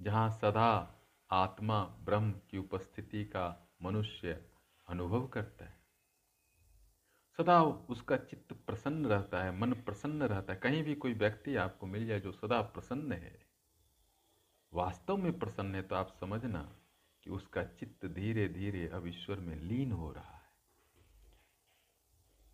जहाँ 0.00 0.30
सदा 0.30 0.70
आत्मा 1.30 1.82
ब्रह्म 2.04 2.32
की 2.50 2.58
उपस्थिति 2.58 3.24
का 3.24 3.68
मनुष्य 3.82 4.40
अनुभव 4.88 5.26
करता 5.26 5.64
है। 5.64 5.78
सदा 7.38 7.62
उसका 7.62 8.16
चित्त 8.16 8.52
प्रसन्न 8.66 9.06
रहता 9.06 9.42
है, 9.44 9.56
मन 9.58 9.72
प्रसन्न 9.72 10.22
रहता 10.22 10.52
है। 10.52 10.58
कहीं 10.58 10.82
भी 10.82 10.94
कोई 10.94 11.14
व्यक्ति 11.14 11.56
आपको 11.56 11.86
मिल 11.86 12.06
जाए 12.06 12.20
जो 12.20 12.32
सदा 12.32 12.60
प्रसन्न 12.62 13.12
है, 13.12 13.38
वास्तव 14.72 15.16
में 15.16 15.38
प्रसन्न 15.38 15.74
है 15.74 15.82
तो 15.82 15.94
आप 15.94 16.16
समझना 16.20 16.68
कि 17.24 17.30
उसका 17.30 17.64
चित्त 17.64 18.06
धीरे 18.06 18.48
धीरे 18.48 18.88
अब 18.88 19.06
ईश्वर 19.06 19.40
में 19.40 19.56
लीन 19.56 19.92
हो 19.92 20.12
रहा 20.12 20.34
है। 20.34 20.39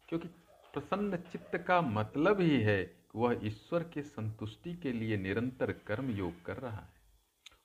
क्योंकि 0.09 0.29
प्रसन्न 0.75 1.17
चित्त 1.17 1.59
का 1.59 1.81
मतलब 1.81 2.41
ही 2.41 2.61
है 2.61 2.85
कि 2.85 3.19
वह 3.19 3.41
ईश्वर 3.43 3.83
के 3.83 4.03
संतुष्टि 4.03 4.75
के 4.75 4.93
लिए 4.93 5.17
निरंतर 5.17 5.73
कर्म 5.73 6.11
योग 6.11 6.45
कर 6.45 6.57
रहा 6.57 6.81
है। 6.81 6.97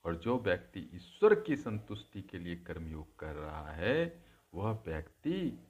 और 0.06 0.16
जो 0.16 0.40
व्यक्ति 0.40 0.90
ईश्वर 0.94 1.36
की 1.36 1.56
संतुष्टि 1.56 2.22
के 2.22 2.40
लिए 2.40 2.56
कर्म 2.56 2.88
योग 2.88 3.20
कर 3.20 3.34
रहा 3.34 3.72
है, 3.72 4.24
वह 4.54 4.72
व्यक्ति 4.72 5.68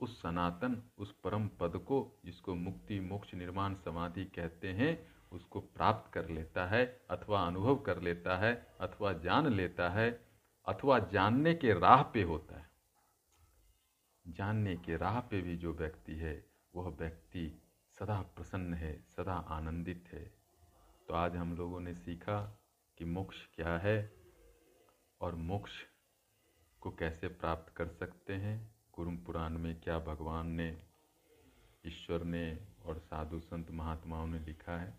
उस 0.00 0.22
सनातन, 0.22 0.82
उस 0.98 1.12
परम 1.12 1.48
पद 1.48 1.76
को, 1.76 2.20
जिसको 2.24 2.54
मुक्ति, 2.54 3.00
मोक्ष, 3.00 3.34
निर्माण, 3.34 3.74
समाधि 3.74 4.24
कहते 4.24 4.68
हैं, 4.68 5.12
उसको 5.32 5.60
प्राप्त 5.60 6.12
कर 6.12 6.28
लेता 6.28 6.66
है, 6.66 7.00
अथवा 7.10 7.46
अनुभव 7.46 7.76
कर 7.76 8.02
लेता 8.02 8.36
है, 8.36 8.66
अथवा 8.80 9.12
जान 9.12 9.52
लेता 9.52 9.88
है, 9.88 10.24
अथवा 10.66 10.98
जानने 10.98 11.54
के 11.54 11.72
राह 11.72 12.02
पे 12.02 12.22
होता 12.22 12.58
है। 12.58 12.71
जानने 14.28 14.76
के 14.76 14.96
राह 14.96 15.20
पे 15.20 15.40
भी 15.40 15.56
जो 15.56 15.74
व्यक्ति 15.74 16.14
है, 16.14 16.46
वह 16.74 16.88
व्यक्ति 16.88 17.62
सदा 17.98 18.22
प्रसन्न 18.22 18.74
है, 18.74 19.02
सदा 19.02 19.34
आनंदित 19.34 20.08
है। 20.12 20.32
तो 21.08 21.14
आज 21.14 21.36
हम 21.36 21.56
लोगों 21.56 21.80
ने 21.80 21.94
सीखा 21.94 22.58
कि 22.98 23.04
मोक्ष 23.04 23.46
क्या 23.54 23.78
है 23.78 24.14
और 25.20 25.34
मोक्ष 25.34 25.72
को 26.80 26.90
कैसे 26.90 27.28
प्राप्त 27.28 27.72
कर 27.76 27.88
सकते 27.88 28.32
हैं। 28.32 28.74
कुरुम 28.92 29.16
पुराण 29.16 29.58
में 29.58 29.80
क्या 29.80 29.98
भगवान 29.98 30.46
ने, 30.46 30.82
ईश्वर 31.86 32.22
ने 32.22 32.66
और 32.84 32.98
साधु 32.98 33.40
संत 33.40 33.70
महात्माओं 33.70 34.26
ने 34.26 34.38
लिखा 34.38 34.78
है। 34.78 34.94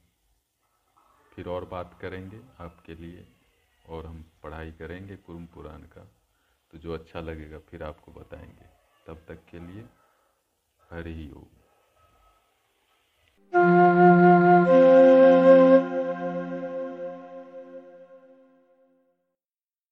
फिर 1.35 1.47
और 1.47 1.65
बात 1.65 1.99
करेंगे 2.01 2.41
आपके 2.59 2.95
लिए 2.95 3.27
और 3.89 4.05
हम 4.05 4.31
पढ़ाई 4.43 4.71
करेंगे 4.71 5.15
कुरुम 5.15 5.45
पुराण 5.45 5.81
का। 5.81 6.11
तो 6.71 6.77
जो 6.77 6.93
अच्छा 6.93 7.19
लगेगा 7.19 7.59
फिर 7.59 7.83
आपको 7.83 8.11
बताएँगे। 8.11 8.72
तब 9.07 9.25
तक 9.27 9.45
के 9.51 9.59
लिए 9.59 9.89
हरि 10.91 11.31
ओम। 11.37 11.62